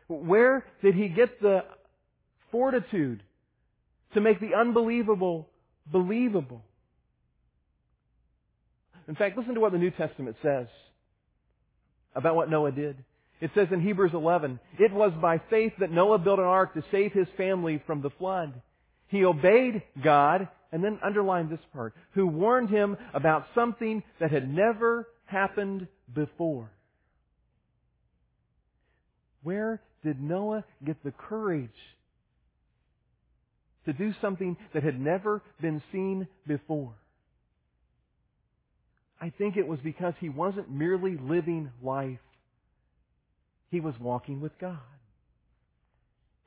Where 0.07 0.65
did 0.81 0.95
he 0.95 1.07
get 1.07 1.41
the 1.41 1.63
fortitude 2.51 3.23
to 4.13 4.21
make 4.21 4.39
the 4.39 4.55
unbelievable 4.57 5.47
believable. 5.89 6.63
In 9.07 9.15
fact, 9.15 9.37
listen 9.37 9.55
to 9.55 9.59
what 9.59 9.71
the 9.71 9.77
New 9.77 9.91
Testament 9.91 10.37
says 10.41 10.67
about 12.15 12.35
what 12.35 12.49
Noah 12.49 12.71
did. 12.71 12.97
It 13.39 13.51
says 13.55 13.67
in 13.71 13.81
Hebrews 13.81 14.11
11, 14.13 14.59
it 14.77 14.93
was 14.93 15.11
by 15.19 15.41
faith 15.49 15.73
that 15.79 15.91
Noah 15.91 16.19
built 16.19 16.39
an 16.39 16.45
ark 16.45 16.75
to 16.75 16.83
save 16.91 17.11
his 17.11 17.27
family 17.37 17.81
from 17.87 18.01
the 18.01 18.11
flood. 18.11 18.53
He 19.07 19.25
obeyed 19.25 19.81
God, 20.03 20.47
and 20.71 20.83
then 20.83 20.99
underline 21.03 21.49
this 21.49 21.59
part, 21.73 21.93
who 22.13 22.25
warned 22.25 22.69
him 22.69 22.97
about 23.13 23.45
something 23.53 24.03
that 24.19 24.31
had 24.31 24.49
never 24.49 25.07
happened 25.25 25.87
before. 26.13 26.69
Where 29.43 29.81
did 30.03 30.21
Noah 30.21 30.63
get 30.85 31.03
the 31.03 31.11
courage 31.11 31.69
to 33.85 33.93
do 33.93 34.13
something 34.21 34.55
that 34.73 34.83
had 34.83 34.99
never 34.99 35.41
been 35.59 35.81
seen 35.91 36.27
before? 36.47 36.93
I 39.19 39.31
think 39.37 39.57
it 39.57 39.67
was 39.67 39.79
because 39.83 40.13
he 40.19 40.29
wasn't 40.29 40.71
merely 40.71 41.17
living 41.17 41.71
life. 41.83 42.19
He 43.69 43.79
was 43.79 43.93
walking 43.99 44.41
with 44.41 44.51
God. 44.59 44.77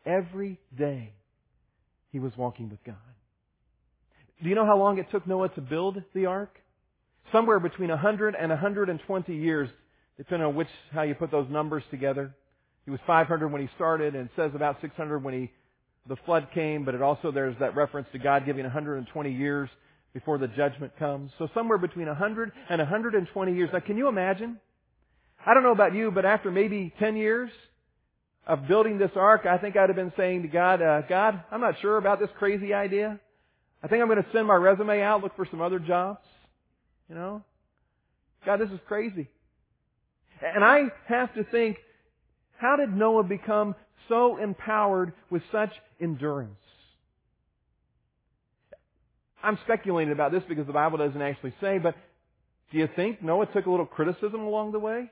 Every 0.04 0.58
day, 0.76 1.12
he 2.10 2.18
was 2.18 2.32
walking 2.36 2.68
with 2.68 2.82
God. 2.84 2.96
Do 4.44 4.50
you 4.50 4.56
know 4.56 4.66
how 4.66 4.76
long 4.76 4.98
it 4.98 5.10
took 5.10 5.26
Noah 5.26 5.48
to 5.48 5.62
build 5.62 6.02
the 6.14 6.26
ark? 6.26 6.54
Somewhere 7.32 7.58
between 7.58 7.88
100 7.88 8.34
and 8.38 8.50
120 8.50 9.34
years, 9.34 9.70
depending 10.18 10.46
on 10.46 10.54
which, 10.54 10.68
how 10.92 11.00
you 11.00 11.14
put 11.14 11.30
those 11.30 11.48
numbers 11.48 11.82
together. 11.90 12.34
He 12.84 12.90
was 12.90 13.00
500 13.06 13.48
when 13.48 13.62
he 13.62 13.70
started, 13.74 14.14
and 14.14 14.28
says 14.36 14.50
about 14.54 14.82
600 14.82 15.24
when 15.24 15.32
he, 15.32 15.50
the 16.06 16.16
flood 16.26 16.48
came, 16.52 16.84
but 16.84 16.94
it 16.94 17.00
also, 17.00 17.32
there's 17.32 17.58
that 17.58 17.74
reference 17.74 18.06
to 18.12 18.18
God 18.18 18.44
giving 18.44 18.64
120 18.64 19.32
years 19.32 19.70
before 20.12 20.36
the 20.36 20.48
judgment 20.48 20.92
comes. 20.98 21.30
So 21.38 21.48
somewhere 21.54 21.78
between 21.78 22.06
100 22.06 22.52
and 22.68 22.78
120 22.80 23.54
years. 23.54 23.70
Now 23.72 23.80
can 23.80 23.96
you 23.96 24.08
imagine? 24.08 24.60
I 25.46 25.54
don't 25.54 25.62
know 25.62 25.72
about 25.72 25.94
you, 25.94 26.10
but 26.10 26.26
after 26.26 26.50
maybe 26.50 26.92
10 26.98 27.16
years 27.16 27.48
of 28.46 28.68
building 28.68 28.98
this 28.98 29.10
ark, 29.16 29.46
I 29.46 29.56
think 29.56 29.74
I'd 29.78 29.88
have 29.88 29.96
been 29.96 30.12
saying 30.18 30.42
to 30.42 30.48
God, 30.48 30.82
uh, 30.82 31.00
God, 31.08 31.42
I'm 31.50 31.62
not 31.62 31.80
sure 31.80 31.96
about 31.96 32.20
this 32.20 32.28
crazy 32.38 32.74
idea. 32.74 33.18
I 33.84 33.86
think 33.86 34.00
I'm 34.00 34.08
going 34.08 34.22
to 34.22 34.28
send 34.32 34.46
my 34.46 34.54
resume 34.54 35.02
out, 35.02 35.22
look 35.22 35.36
for 35.36 35.46
some 35.50 35.60
other 35.60 35.78
jobs. 35.78 36.24
You 37.10 37.14
know? 37.14 37.42
God, 38.46 38.58
this 38.58 38.70
is 38.70 38.80
crazy. 38.88 39.28
And 40.40 40.64
I 40.64 40.84
have 41.06 41.34
to 41.34 41.44
think, 41.44 41.76
how 42.56 42.76
did 42.76 42.96
Noah 42.96 43.24
become 43.24 43.74
so 44.08 44.38
empowered 44.38 45.12
with 45.28 45.42
such 45.52 45.70
endurance? 46.00 46.56
I'm 49.42 49.58
speculating 49.64 50.14
about 50.14 50.32
this 50.32 50.42
because 50.48 50.66
the 50.66 50.72
Bible 50.72 50.96
doesn't 50.96 51.20
actually 51.20 51.52
say, 51.60 51.76
but 51.76 51.94
do 52.72 52.78
you 52.78 52.88
think 52.96 53.22
Noah 53.22 53.46
took 53.52 53.66
a 53.66 53.70
little 53.70 53.84
criticism 53.84 54.40
along 54.40 54.72
the 54.72 54.78
way? 54.78 55.10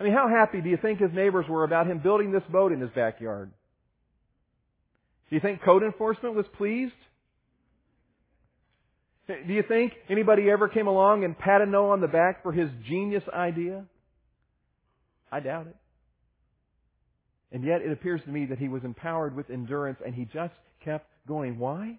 I 0.00 0.02
mean, 0.02 0.14
how 0.14 0.30
happy 0.30 0.62
do 0.62 0.70
you 0.70 0.78
think 0.80 0.98
his 0.98 1.12
neighbors 1.12 1.44
were 1.46 1.64
about 1.64 1.86
him 1.86 1.98
building 1.98 2.32
this 2.32 2.42
boat 2.50 2.72
in 2.72 2.80
his 2.80 2.90
backyard? 2.94 3.50
Do 5.28 5.36
you 5.36 5.40
think 5.40 5.62
code 5.62 5.82
enforcement 5.82 6.34
was 6.34 6.46
pleased? 6.56 6.94
Do 9.28 9.52
you 9.52 9.64
think 9.66 9.92
anybody 10.08 10.48
ever 10.50 10.68
came 10.68 10.86
along 10.86 11.24
and 11.24 11.36
patted 11.36 11.68
Noah 11.68 11.92
on 11.92 12.00
the 12.00 12.08
back 12.08 12.42
for 12.42 12.52
his 12.52 12.70
genius 12.88 13.24
idea? 13.32 13.84
I 15.32 15.40
doubt 15.40 15.66
it. 15.66 15.76
And 17.50 17.64
yet 17.64 17.82
it 17.82 17.90
appears 17.90 18.20
to 18.24 18.30
me 18.30 18.46
that 18.46 18.58
he 18.58 18.68
was 18.68 18.84
empowered 18.84 19.34
with 19.34 19.50
endurance 19.50 19.98
and 20.04 20.14
he 20.14 20.24
just 20.26 20.54
kept 20.84 21.08
going. 21.26 21.58
Why? 21.58 21.98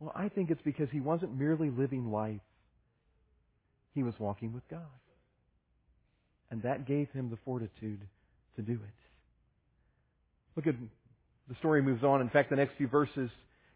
Well, 0.00 0.12
I 0.14 0.28
think 0.28 0.50
it's 0.50 0.62
because 0.62 0.88
he 0.90 1.00
wasn't 1.00 1.36
merely 1.38 1.70
living 1.70 2.10
life. 2.10 2.40
He 3.94 4.02
was 4.02 4.14
walking 4.18 4.52
with 4.52 4.62
God. 4.70 4.80
And 6.50 6.62
that 6.62 6.86
gave 6.86 7.10
him 7.10 7.30
the 7.30 7.38
fortitude 7.44 8.00
to 8.56 8.62
do 8.62 8.72
it. 8.72 8.98
Look 10.56 10.66
at 10.66 10.74
the 11.48 11.54
story 11.56 11.82
moves 11.82 12.04
on. 12.04 12.20
In 12.20 12.30
fact, 12.30 12.50
the 12.50 12.56
next 12.56 12.76
few 12.76 12.88
verses, 12.88 13.30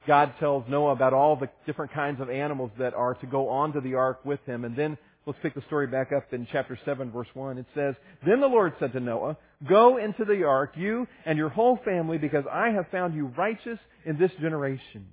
God 0.06 0.34
tells 0.40 0.64
Noah 0.68 0.92
about 0.92 1.12
all 1.12 1.36
the 1.36 1.48
different 1.66 1.92
kinds 1.92 2.20
of 2.20 2.28
animals 2.28 2.70
that 2.78 2.94
are 2.94 3.14
to 3.14 3.26
go 3.26 3.48
onto 3.48 3.80
the 3.80 3.94
ark 3.94 4.24
with 4.24 4.40
him. 4.46 4.64
And 4.64 4.76
then 4.76 4.98
let's 5.26 5.38
pick 5.42 5.54
the 5.54 5.62
story 5.62 5.86
back 5.86 6.10
up 6.16 6.32
in 6.32 6.46
chapter 6.50 6.78
7 6.84 7.12
verse 7.12 7.28
1. 7.34 7.58
It 7.58 7.66
says, 7.74 7.94
Then 8.26 8.40
the 8.40 8.48
Lord 8.48 8.74
said 8.80 8.92
to 8.92 9.00
Noah, 9.00 9.36
Go 9.68 9.98
into 9.98 10.24
the 10.24 10.44
ark, 10.44 10.72
you 10.76 11.06
and 11.24 11.38
your 11.38 11.50
whole 11.50 11.78
family, 11.84 12.18
because 12.18 12.44
I 12.50 12.70
have 12.70 12.88
found 12.90 13.14
you 13.14 13.26
righteous 13.36 13.78
in 14.04 14.18
this 14.18 14.32
generation. 14.40 15.06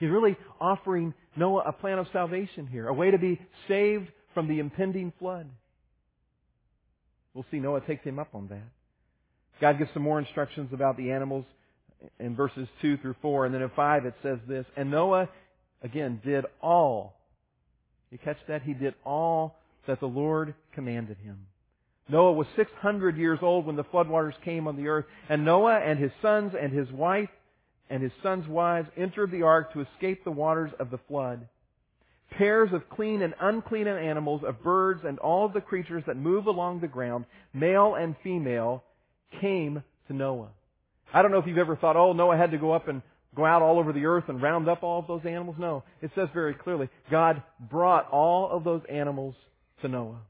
He's 0.00 0.10
really 0.10 0.36
offering 0.60 1.14
Noah 1.36 1.62
a 1.66 1.72
plan 1.72 1.98
of 2.00 2.08
salvation 2.12 2.66
here, 2.66 2.88
a 2.88 2.92
way 2.92 3.12
to 3.12 3.18
be 3.18 3.40
saved 3.68 4.08
from 4.34 4.48
the 4.48 4.58
impending 4.58 5.12
flood. 5.20 5.48
We'll 7.34 7.46
see 7.50 7.60
Noah 7.60 7.82
takes 7.82 8.04
him 8.04 8.18
up 8.18 8.34
on 8.34 8.48
that. 8.48 8.68
God 9.60 9.78
gives 9.78 9.90
some 9.94 10.02
more 10.02 10.18
instructions 10.18 10.70
about 10.72 10.96
the 10.96 11.12
animals 11.12 11.44
in 12.18 12.36
verses 12.36 12.68
2 12.80 12.98
through 12.98 13.16
4. 13.22 13.46
And 13.46 13.54
then 13.54 13.62
in 13.62 13.70
5 13.74 14.06
it 14.06 14.14
says 14.22 14.38
this, 14.48 14.66
And 14.76 14.90
Noah, 14.90 15.28
again, 15.82 16.20
did 16.24 16.44
all. 16.60 17.14
You 18.10 18.18
catch 18.18 18.38
that? 18.48 18.62
He 18.62 18.74
did 18.74 18.94
all 19.04 19.56
that 19.86 20.00
the 20.00 20.06
Lord 20.06 20.54
commanded 20.74 21.16
him. 21.18 21.46
Noah 22.08 22.32
was 22.32 22.46
600 22.56 23.16
years 23.16 23.38
old 23.42 23.66
when 23.66 23.76
the 23.76 23.84
floodwaters 23.84 24.34
came 24.44 24.68
on 24.68 24.76
the 24.76 24.88
earth. 24.88 25.06
And 25.28 25.44
Noah 25.44 25.78
and 25.78 25.98
his 25.98 26.12
sons 26.20 26.52
and 26.60 26.72
his 26.72 26.90
wife 26.90 27.30
and 27.88 28.02
his 28.02 28.12
sons' 28.22 28.48
wives 28.48 28.88
entered 28.96 29.30
the 29.30 29.42
ark 29.42 29.72
to 29.72 29.80
escape 29.80 30.24
the 30.24 30.30
waters 30.30 30.70
of 30.78 30.90
the 30.90 30.98
flood. 31.08 31.48
Pairs 32.30 32.70
of 32.72 32.88
clean 32.88 33.20
and 33.20 33.34
unclean 33.40 33.86
animals, 33.86 34.42
of 34.46 34.62
birds 34.62 35.02
and 35.04 35.18
all 35.18 35.44
of 35.44 35.52
the 35.52 35.60
creatures 35.60 36.02
that 36.06 36.16
move 36.16 36.46
along 36.46 36.80
the 36.80 36.88
ground, 36.88 37.26
male 37.52 37.94
and 37.94 38.16
female, 38.22 38.82
came 39.40 39.82
to 40.06 40.14
Noah. 40.14 40.48
I 41.12 41.22
don't 41.22 41.30
know 41.30 41.38
if 41.38 41.46
you've 41.46 41.58
ever 41.58 41.76
thought, 41.76 41.96
oh, 41.96 42.12
Noah 42.12 42.36
had 42.36 42.52
to 42.52 42.58
go 42.58 42.72
up 42.72 42.88
and 42.88 43.02
go 43.34 43.44
out 43.44 43.62
all 43.62 43.78
over 43.78 43.92
the 43.92 44.04
earth 44.04 44.24
and 44.28 44.42
round 44.42 44.68
up 44.68 44.82
all 44.82 44.98
of 44.98 45.06
those 45.06 45.22
animals. 45.24 45.56
No. 45.58 45.84
It 46.00 46.10
says 46.14 46.28
very 46.34 46.54
clearly, 46.54 46.88
God 47.10 47.42
brought 47.70 48.10
all 48.10 48.50
of 48.50 48.64
those 48.64 48.82
animals 48.90 49.34
to 49.82 49.88
Noah. 49.88 50.20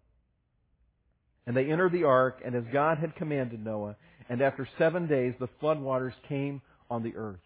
And 1.46 1.56
they 1.56 1.70
entered 1.70 1.92
the 1.92 2.04
ark, 2.04 2.40
and 2.44 2.54
as 2.54 2.64
God 2.72 2.98
had 2.98 3.16
commanded 3.16 3.64
Noah, 3.64 3.96
and 4.28 4.40
after 4.40 4.68
seven 4.78 5.08
days 5.08 5.34
the 5.40 5.48
floodwaters 5.60 6.12
came 6.28 6.62
on 6.88 7.02
the 7.02 7.16
earth. 7.16 7.40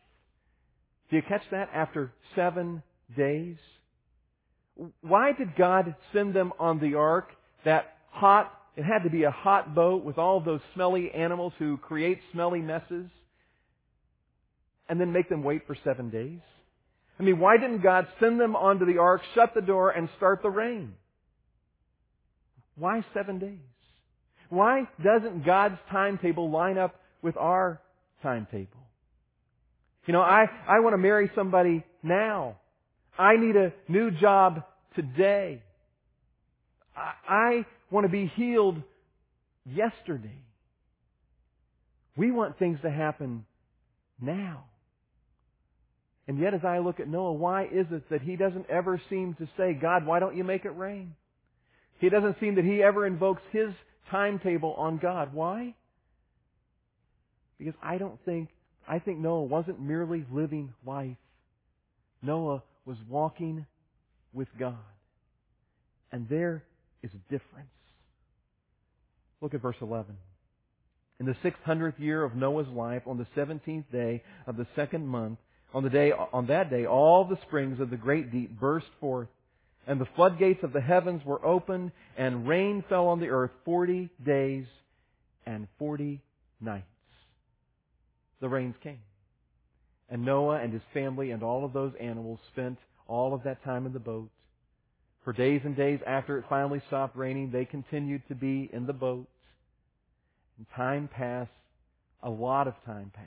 Do 1.10 1.16
you 1.16 1.22
catch 1.22 1.42
that? 1.50 1.70
After 1.72 2.12
seven 2.34 2.82
days? 3.16 3.56
Why 5.00 5.32
did 5.32 5.56
God 5.56 5.94
send 6.12 6.34
them 6.34 6.52
on 6.58 6.80
the 6.80 6.96
ark? 6.96 7.30
That 7.64 7.96
hot, 8.10 8.52
it 8.76 8.82
had 8.82 9.04
to 9.04 9.10
be 9.10 9.22
a 9.22 9.30
hot 9.30 9.74
boat 9.74 10.04
with 10.04 10.18
all 10.18 10.40
those 10.40 10.60
smelly 10.74 11.10
animals 11.12 11.54
who 11.58 11.78
create 11.78 12.18
smelly 12.32 12.60
messes. 12.60 13.06
And 14.88 15.00
then 15.00 15.12
make 15.12 15.28
them 15.28 15.42
wait 15.42 15.66
for 15.66 15.76
seven 15.84 16.10
days? 16.10 16.40
I 17.18 17.22
mean, 17.22 17.38
why 17.38 17.56
didn't 17.56 17.82
God 17.82 18.06
send 18.20 18.38
them 18.38 18.54
onto 18.54 18.84
the 18.84 18.98
ark, 18.98 19.22
shut 19.34 19.52
the 19.54 19.62
door, 19.62 19.90
and 19.90 20.08
start 20.16 20.42
the 20.42 20.50
rain? 20.50 20.94
Why 22.76 23.04
seven 23.14 23.38
days? 23.38 23.58
Why 24.48 24.82
doesn't 25.02 25.44
God's 25.44 25.78
timetable 25.90 26.50
line 26.50 26.78
up 26.78 26.94
with 27.22 27.36
our 27.36 27.80
timetable? 28.22 28.86
You 30.06 30.12
know, 30.12 30.20
I, 30.20 30.44
I 30.68 30.80
want 30.80 30.92
to 30.92 30.98
marry 30.98 31.30
somebody 31.34 31.84
now. 32.02 32.56
I 33.18 33.36
need 33.36 33.56
a 33.56 33.72
new 33.88 34.10
job 34.10 34.62
today. 34.94 35.62
I, 36.94 37.12
I 37.28 37.66
want 37.90 38.04
to 38.04 38.12
be 38.12 38.30
healed 38.36 38.80
yesterday. 39.64 40.38
We 42.16 42.30
want 42.30 42.58
things 42.58 42.78
to 42.82 42.90
happen 42.90 43.46
now. 44.20 44.64
And 46.28 46.38
yet 46.38 46.54
as 46.54 46.64
I 46.64 46.78
look 46.78 46.98
at 46.98 47.08
Noah, 47.08 47.32
why 47.32 47.64
is 47.64 47.86
it 47.90 48.08
that 48.10 48.22
he 48.22 48.36
doesn't 48.36 48.68
ever 48.68 49.00
seem 49.08 49.34
to 49.34 49.48
say, 49.56 49.74
God, 49.74 50.04
why 50.04 50.18
don't 50.18 50.36
you 50.36 50.44
make 50.44 50.64
it 50.64 50.76
rain? 50.76 51.14
He 51.98 52.08
doesn't 52.08 52.40
seem 52.40 52.56
that 52.56 52.64
he 52.64 52.82
ever 52.82 53.06
invokes 53.06 53.42
his 53.52 53.70
timetable 54.10 54.74
on 54.74 54.98
God. 54.98 55.32
Why? 55.32 55.74
Because 57.58 57.74
I 57.82 57.98
don't 57.98 58.18
think 58.24 58.48
I 58.88 58.98
think 59.00 59.18
Noah 59.18 59.42
wasn't 59.42 59.80
merely 59.80 60.24
living 60.30 60.72
life. 60.86 61.16
Noah 62.22 62.62
was 62.84 62.96
walking 63.08 63.66
with 64.32 64.48
God. 64.58 64.76
And 66.12 66.28
there 66.28 66.62
is 67.02 67.10
a 67.12 67.32
difference. 67.32 67.68
Look 69.40 69.54
at 69.54 69.62
verse 69.62 69.76
11. 69.80 70.16
In 71.18 71.26
the 71.26 71.34
600th 71.44 71.98
year 71.98 72.22
of 72.22 72.36
Noah's 72.36 72.68
life, 72.68 73.02
on 73.06 73.18
the 73.18 73.26
17th 73.36 73.90
day 73.90 74.22
of 74.46 74.56
the 74.56 74.66
second 74.76 75.06
month, 75.06 75.38
on 75.74 75.82
the 75.82 75.90
day, 75.90 76.12
on 76.12 76.46
that 76.46 76.70
day, 76.70 76.86
all 76.86 77.24
the 77.24 77.38
springs 77.46 77.80
of 77.80 77.90
the 77.90 77.96
great 77.96 78.32
deep 78.32 78.58
burst 78.58 78.86
forth, 79.00 79.28
and 79.86 80.00
the 80.00 80.08
floodgates 80.16 80.62
of 80.62 80.72
the 80.72 80.80
heavens 80.80 81.22
were 81.24 81.44
opened, 81.44 81.92
and 82.16 82.48
rain 82.48 82.82
fell 82.88 83.08
on 83.08 83.20
the 83.20 83.28
earth 83.28 83.50
40 83.64 84.10
days 84.24 84.66
and 85.44 85.68
40 85.78 86.20
nights 86.60 86.86
the 88.40 88.48
rains 88.48 88.74
came. 88.82 89.00
And 90.08 90.24
Noah 90.24 90.60
and 90.60 90.72
his 90.72 90.82
family 90.94 91.30
and 91.30 91.42
all 91.42 91.64
of 91.64 91.72
those 91.72 91.92
animals 92.00 92.38
spent 92.52 92.78
all 93.08 93.34
of 93.34 93.42
that 93.44 93.64
time 93.64 93.86
in 93.86 93.92
the 93.92 93.98
boat. 93.98 94.30
For 95.24 95.32
days 95.32 95.62
and 95.64 95.76
days 95.76 95.98
after 96.06 96.38
it 96.38 96.44
finally 96.48 96.80
stopped 96.86 97.16
raining, 97.16 97.50
they 97.50 97.64
continued 97.64 98.22
to 98.28 98.34
be 98.34 98.70
in 98.72 98.86
the 98.86 98.92
boat. 98.92 99.26
And 100.58 100.66
time 100.76 101.08
passed. 101.08 101.50
A 102.22 102.30
lot 102.30 102.68
of 102.68 102.74
time 102.84 103.10
passed. 103.14 103.26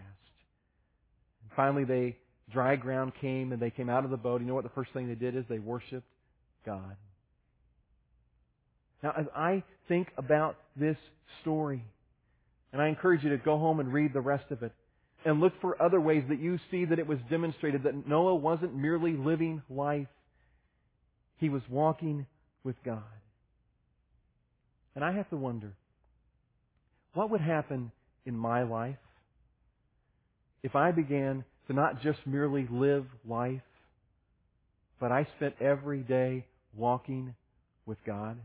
And 1.43 1.51
finally 1.55 1.83
they, 1.83 2.15
dry 2.51 2.75
ground 2.75 3.13
came 3.19 3.51
and 3.51 3.61
they 3.61 3.69
came 3.69 3.89
out 3.89 4.05
of 4.05 4.11
the 4.11 4.17
boat. 4.17 4.41
You 4.41 4.47
know 4.47 4.55
what 4.55 4.63
the 4.63 4.71
first 4.71 4.91
thing 4.93 5.07
they 5.07 5.15
did 5.15 5.35
is 5.35 5.45
they 5.49 5.59
worshiped 5.59 6.07
God. 6.65 6.95
Now 9.01 9.13
as 9.17 9.25
I 9.35 9.63
think 9.87 10.09
about 10.17 10.57
this 10.75 10.97
story, 11.41 11.83
and 12.71 12.81
I 12.81 12.87
encourage 12.87 13.23
you 13.23 13.29
to 13.31 13.37
go 13.37 13.57
home 13.57 13.79
and 13.79 13.91
read 13.91 14.13
the 14.13 14.21
rest 14.21 14.51
of 14.51 14.63
it, 14.63 14.71
and 15.25 15.41
look 15.41 15.53
for 15.59 15.81
other 15.81 15.99
ways 15.99 16.23
that 16.29 16.39
you 16.39 16.59
see 16.71 16.85
that 16.85 16.99
it 16.99 17.05
was 17.05 17.19
demonstrated 17.29 17.83
that 17.83 18.07
Noah 18.07 18.35
wasn't 18.35 18.75
merely 18.75 19.13
living 19.13 19.61
life. 19.69 20.07
He 21.37 21.49
was 21.49 21.61
walking 21.69 22.25
with 22.63 22.75
God. 22.85 23.03
And 24.95 25.03
I 25.03 25.11
have 25.13 25.29
to 25.29 25.37
wonder, 25.37 25.73
what 27.13 27.29
would 27.31 27.41
happen 27.41 27.91
in 28.25 28.37
my 28.37 28.63
life 28.63 28.95
if 30.63 30.75
I 30.75 30.91
began 30.91 31.43
to 31.69 31.75
not 31.75 32.01
just 32.01 32.17
merely 32.25 32.67
live 32.69 33.05
life, 33.27 33.61
but 34.99 35.11
I 35.11 35.27
spent 35.37 35.55
every 35.61 35.99
day 35.99 36.45
walking 36.75 37.35
with 37.85 37.99
God? 38.05 38.37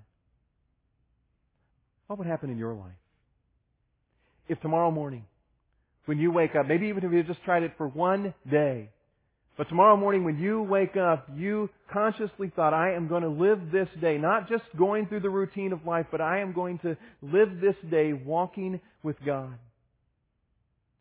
What 2.07 2.19
would 2.19 2.29
happen 2.29 2.51
in 2.51 2.59
your 2.59 2.75
life? 2.75 2.93
If 4.47 4.61
tomorrow 4.61 4.91
morning 4.91 5.25
when 6.05 6.19
you 6.19 6.31
wake 6.31 6.55
up, 6.55 6.69
maybe 6.69 6.89
even 6.89 7.03
if 7.03 7.13
you 7.13 7.23
just 7.23 7.43
tried 7.45 7.63
it 7.63 7.73
for 7.79 7.89
one 7.89 8.35
day, 8.51 8.91
but 9.57 9.71
tomorrow 9.71 9.97
morning 9.97 10.25
when 10.25 10.39
you 10.39 10.63
wake 10.63 10.99
up, 10.99 11.27
you 11.35 11.71
consciously 11.91 12.53
thought, 12.55 12.75
I 12.75 12.93
am 12.93 13.09
going 13.09 13.23
to 13.23 13.29
live 13.31 13.71
this 13.73 13.89
day, 14.03 14.19
not 14.19 14.51
just 14.51 14.65
going 14.77 15.07
through 15.07 15.21
the 15.21 15.31
routine 15.31 15.73
of 15.73 15.87
life, 15.87 16.07
but 16.11 16.21
I 16.21 16.41
am 16.41 16.53
going 16.53 16.79
to 16.81 16.97
live 17.23 17.61
this 17.61 17.77
day 17.91 18.13
walking 18.13 18.81
with 19.03 19.17
God. 19.25 19.55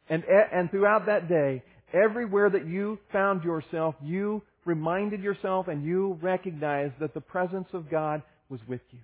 And, 0.07 0.23
and 0.23 0.69
throughout 0.71 1.07
that 1.07 1.27
day, 1.27 1.63
everywhere 1.93 2.49
that 2.49 2.67
you 2.67 2.99
found 3.11 3.43
yourself, 3.43 3.95
you 4.01 4.41
reminded 4.65 5.21
yourself 5.21 5.67
and 5.67 5.83
you 5.83 6.17
recognized 6.21 6.95
that 6.99 7.13
the 7.13 7.21
presence 7.21 7.67
of 7.73 7.89
God 7.89 8.23
was 8.49 8.59
with 8.67 8.81
you. 8.91 8.99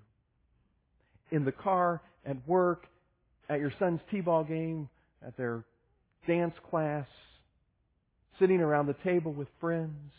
In 1.31 1.45
the 1.45 1.51
car, 1.51 2.01
at 2.25 2.35
work, 2.47 2.85
at 3.49 3.59
your 3.59 3.71
son's 3.79 3.99
t-ball 4.09 4.43
game, 4.43 4.89
at 5.25 5.37
their 5.37 5.63
dance 6.27 6.53
class, 6.69 7.05
sitting 8.39 8.61
around 8.61 8.87
the 8.87 8.95
table 9.03 9.33
with 9.33 9.47
friends, 9.59 10.11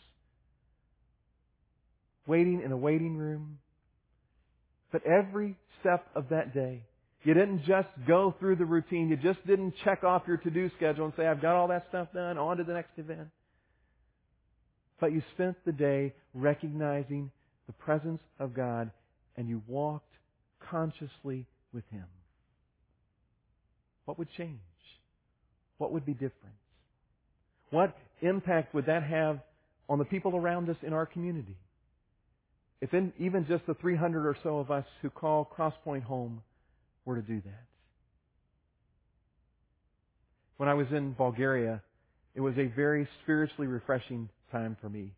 waiting 2.27 2.61
in 2.63 2.71
a 2.71 2.77
waiting 2.77 3.17
room. 3.17 3.57
But 4.91 5.01
every 5.05 5.55
step 5.79 6.05
of 6.15 6.29
that 6.29 6.53
day, 6.53 6.83
you 7.23 7.33
didn't 7.33 7.65
just 7.65 7.89
go 8.07 8.33
through 8.39 8.55
the 8.55 8.65
routine. 8.65 9.09
You 9.09 9.17
just 9.17 9.45
didn't 9.45 9.75
check 9.83 10.03
off 10.03 10.23
your 10.27 10.37
to-do 10.37 10.71
schedule 10.77 11.05
and 11.05 11.13
say, 11.15 11.27
I've 11.27 11.41
got 11.41 11.55
all 11.55 11.67
that 11.67 11.85
stuff 11.89 12.07
done, 12.13 12.37
on 12.37 12.57
to 12.57 12.63
the 12.63 12.73
next 12.73 12.97
event. 12.97 13.27
But 14.99 15.11
you 15.11 15.21
spent 15.33 15.55
the 15.65 15.71
day 15.71 16.13
recognizing 16.33 17.31
the 17.67 17.73
presence 17.73 18.21
of 18.39 18.53
God 18.53 18.91
and 19.37 19.47
you 19.47 19.61
walked 19.67 20.13
consciously 20.69 21.45
with 21.73 21.83
Him. 21.91 22.05
What 24.05 24.17
would 24.17 24.29
change? 24.37 24.59
What 25.77 25.91
would 25.93 26.05
be 26.05 26.13
different? 26.13 26.55
What 27.69 27.95
impact 28.21 28.73
would 28.73 28.87
that 28.87 29.03
have 29.03 29.39
on 29.87 29.99
the 29.99 30.05
people 30.05 30.35
around 30.35 30.69
us 30.69 30.77
in 30.83 30.93
our 30.93 31.05
community? 31.05 31.55
If 32.81 32.93
in, 32.93 33.13
even 33.19 33.45
just 33.47 33.65
the 33.67 33.75
300 33.75 34.25
or 34.27 34.35
so 34.43 34.57
of 34.57 34.71
us 34.71 34.85
who 35.01 35.09
call 35.09 35.49
Crosspoint 35.57 36.03
home 36.03 36.41
were 37.05 37.15
to 37.15 37.21
do 37.21 37.41
that. 37.41 37.65
When 40.57 40.69
I 40.69 40.73
was 40.75 40.87
in 40.91 41.13
Bulgaria, 41.13 41.81
it 42.35 42.41
was 42.41 42.53
a 42.57 42.67
very 42.75 43.07
spiritually 43.23 43.67
refreshing 43.67 44.29
time 44.51 44.77
for 44.79 44.89
me. 44.89 45.13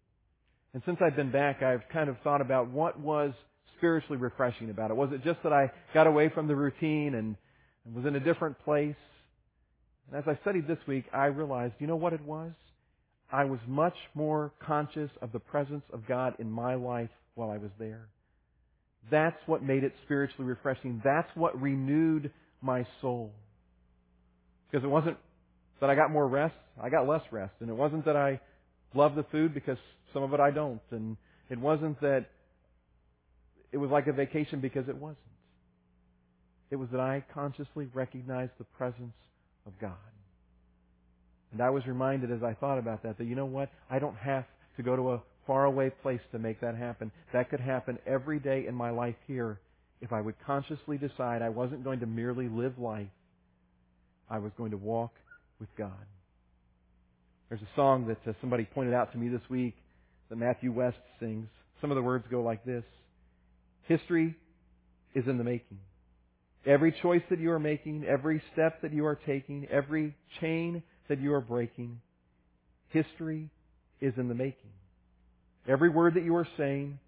And 0.73 0.81
since 0.85 0.97
I've 1.01 1.15
been 1.15 1.31
back, 1.31 1.61
I've 1.61 1.83
kind 1.91 2.09
of 2.09 2.15
thought 2.23 2.41
about 2.41 2.69
what 2.69 2.99
was 2.99 3.33
spiritually 3.77 4.17
refreshing 4.17 4.69
about 4.69 4.89
it. 4.89 4.95
Was 4.95 5.09
it 5.11 5.23
just 5.23 5.43
that 5.43 5.53
I 5.53 5.71
got 5.93 6.07
away 6.07 6.29
from 6.33 6.47
the 6.47 6.55
routine 6.55 7.13
and 7.15 7.35
was 7.93 8.05
in 8.05 8.15
a 8.15 8.19
different 8.19 8.57
place? 8.63 8.95
And 10.09 10.17
as 10.17 10.23
I 10.27 10.39
studied 10.41 10.67
this 10.67 10.79
week, 10.87 11.05
I 11.13 11.25
realized, 11.25 11.73
you 11.79 11.87
know 11.87 11.95
what 11.95 12.13
it 12.13 12.21
was? 12.21 12.51
I 13.31 13.45
was 13.45 13.59
much 13.67 13.95
more 14.13 14.53
conscious 14.65 15.09
of 15.21 15.31
the 15.31 15.39
presence 15.39 15.83
of 15.91 16.07
God 16.07 16.35
in 16.39 16.49
my 16.49 16.75
life 16.75 17.09
while 17.35 17.49
I 17.49 17.57
was 17.57 17.71
there. 17.79 18.07
That's 19.11 19.37
what 19.45 19.63
made 19.63 19.83
it 19.83 19.93
spiritually 20.05 20.45
refreshing. 20.45 21.01
That's 21.03 21.29
what 21.35 21.59
renewed 21.61 22.31
my 22.61 22.85
soul. 23.01 23.31
Because 24.69 24.83
it 24.83 24.89
wasn't 24.89 25.17
that 25.81 25.89
I 25.89 25.95
got 25.95 26.11
more 26.11 26.27
rest, 26.27 26.55
I 26.81 26.89
got 26.89 27.07
less 27.07 27.21
rest. 27.31 27.53
And 27.59 27.69
it 27.69 27.75
wasn't 27.75 28.05
that 28.05 28.15
I 28.15 28.39
love 28.93 29.15
the 29.15 29.25
food 29.31 29.53
because 29.53 29.77
some 30.13 30.23
of 30.23 30.33
it 30.33 30.39
I 30.39 30.51
don't. 30.51 30.81
And 30.91 31.17
it 31.49 31.59
wasn't 31.59 31.99
that 32.01 32.27
it 33.71 33.77
was 33.77 33.89
like 33.91 34.07
a 34.07 34.13
vacation 34.13 34.61
because 34.61 34.87
it 34.87 34.95
wasn't. 34.95 35.17
It 36.71 36.77
was 36.77 36.89
that 36.91 36.99
I 36.99 37.23
consciously 37.33 37.87
recognized 37.93 38.53
the 38.57 38.63
presence 38.63 39.13
of 39.67 39.73
God. 39.79 39.93
And 41.51 41.61
I 41.61 41.69
was 41.69 41.85
reminded 41.85 42.31
as 42.31 42.41
I 42.43 42.53
thought 42.53 42.79
about 42.79 43.03
that 43.03 43.17
that 43.17 43.25
you 43.25 43.35
know 43.35 43.45
what? 43.45 43.69
I 43.89 43.99
don't 43.99 44.15
have 44.15 44.45
to 44.77 44.83
go 44.83 44.95
to 44.95 45.11
a 45.11 45.21
faraway 45.45 45.89
place 46.01 46.21
to 46.31 46.39
make 46.39 46.61
that 46.61 46.75
happen. 46.75 47.11
That 47.33 47.49
could 47.49 47.59
happen 47.59 47.99
every 48.05 48.39
day 48.39 48.65
in 48.67 48.75
my 48.75 48.89
life 48.89 49.15
here 49.27 49.59
if 50.01 50.11
I 50.11 50.21
would 50.21 50.35
consciously 50.45 50.97
decide 50.97 51.41
I 51.41 51.49
wasn't 51.49 51.83
going 51.83 52.01
to 52.01 52.05
merely 52.05 52.49
live 52.49 52.77
life. 52.77 53.07
I 54.29 54.39
was 54.39 54.51
going 54.57 54.71
to 54.71 54.77
walk 54.77 55.13
with 55.59 55.69
God. 55.77 55.91
There's 57.49 57.61
a 57.61 57.75
song 57.75 58.07
that 58.07 58.17
uh, 58.27 58.33
somebody 58.41 58.65
pointed 58.65 58.93
out 58.93 59.11
to 59.11 59.17
me 59.17 59.29
this 59.29 59.47
week 59.49 59.75
that 60.29 60.37
Matthew 60.37 60.71
West 60.71 60.97
sings. 61.19 61.47
Some 61.81 61.91
of 61.91 61.95
the 61.95 62.01
words 62.01 62.25
go 62.29 62.41
like 62.41 62.65
this. 62.65 62.83
History 63.87 64.35
is 65.13 65.25
in 65.27 65.37
the 65.37 65.43
making. 65.43 65.77
Every 66.65 66.95
choice 67.01 67.21
that 67.29 67.39
you 67.39 67.51
are 67.51 67.59
making, 67.59 68.05
every 68.05 68.41
step 68.53 68.81
that 68.81 68.93
you 68.93 69.05
are 69.05 69.19
taking, 69.25 69.67
every 69.69 70.15
chain 70.39 70.81
that 71.09 71.19
you 71.19 71.33
are 71.33 71.41
breaking, 71.41 71.99
history 72.89 73.49
is 73.99 74.13
in 74.17 74.29
the 74.29 74.35
making. 74.35 74.71
Every 75.67 75.89
word 75.89 76.15
that 76.15 76.23
you 76.23 76.35
are 76.35 76.47
saying, 76.57 76.99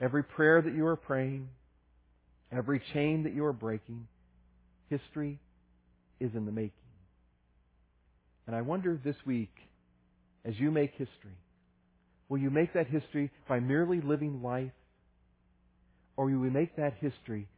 every 0.00 0.22
prayer 0.22 0.60
that 0.60 0.74
you 0.74 0.86
are 0.86 0.96
praying, 0.96 1.48
every 2.52 2.80
chain 2.92 3.24
that 3.24 3.34
you 3.34 3.44
are 3.44 3.52
breaking, 3.52 4.06
history 4.90 5.38
is 6.20 6.30
in 6.34 6.44
the 6.44 6.52
making. 6.52 6.72
And 8.46 8.54
I 8.54 8.60
wonder 8.60 9.00
this 9.02 9.16
week, 9.24 9.54
as 10.44 10.54
you 10.58 10.70
make 10.70 10.90
history, 10.92 11.38
will 12.28 12.38
you 12.38 12.50
make 12.50 12.74
that 12.74 12.86
history 12.86 13.30
by 13.48 13.60
merely 13.60 14.00
living 14.00 14.42
life, 14.42 14.72
or 16.16 16.26
will 16.26 16.44
you 16.44 16.50
make 16.50 16.76
that 16.76 16.94
history 17.00 17.48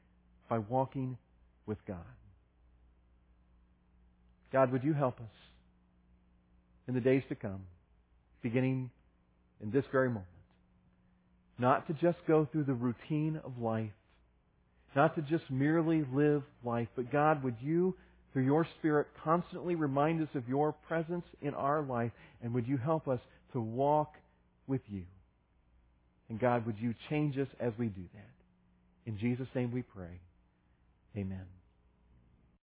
by 0.49 0.59
walking 0.59 1.19
with 1.67 1.79
God. 1.87 1.97
God, 4.53 4.73
would 4.73 4.85
you 4.85 4.95
help 4.95 5.19
us 5.21 5.35
in 6.89 6.95
the 6.95 7.01
days 7.01 7.23
to 7.29 7.35
come, 7.35 7.63
beginning 8.43 8.91
in 9.61 9.71
this 9.71 9.85
very 9.91 10.09
moment, 10.09 10.27
not 11.59 11.87
to 11.87 11.95
just 11.95 12.19
go 12.27 12.47
through 12.51 12.65
the 12.65 12.75
routine 12.75 13.41
of 13.45 13.59
life, 13.59 13.91
not 14.95 15.15
to 15.15 15.23
just 15.23 15.51
merely 15.51 16.05
live 16.13 16.43
life, 16.65 16.89
but 16.97 17.11
God, 17.11 17.43
would 17.43 17.57
you, 17.61 17.95
through 18.33 18.45
your 18.45 18.67
Spirit, 18.79 19.07
constantly 19.25 19.75
remind 19.75 20.23
us 20.23 20.29
of 20.35 20.49
your 20.49 20.73
presence 20.73 21.25
in 21.41 21.55
our 21.55 21.83
life, 21.83 22.13
and 22.43 22.53
would 22.55 22.67
you 22.67 22.77
help 22.77 23.09
us 23.09 23.21
to 23.53 23.61
walk 23.61 24.15
with 24.67 24.83
you? 24.89 25.03
And 26.29 26.41
God, 26.41 26.67
would 26.67 26.79
you 26.79 26.95
change 27.09 27.39
us 27.39 27.49
as 27.61 27.73
we 27.79 27.87
do 27.87 28.03
that? 28.15 29.11
In 29.11 29.19
Jesus' 29.19 29.49
name 29.55 29.73
we 29.73 29.83
pray. 29.83 30.21
Amen. 31.17 31.56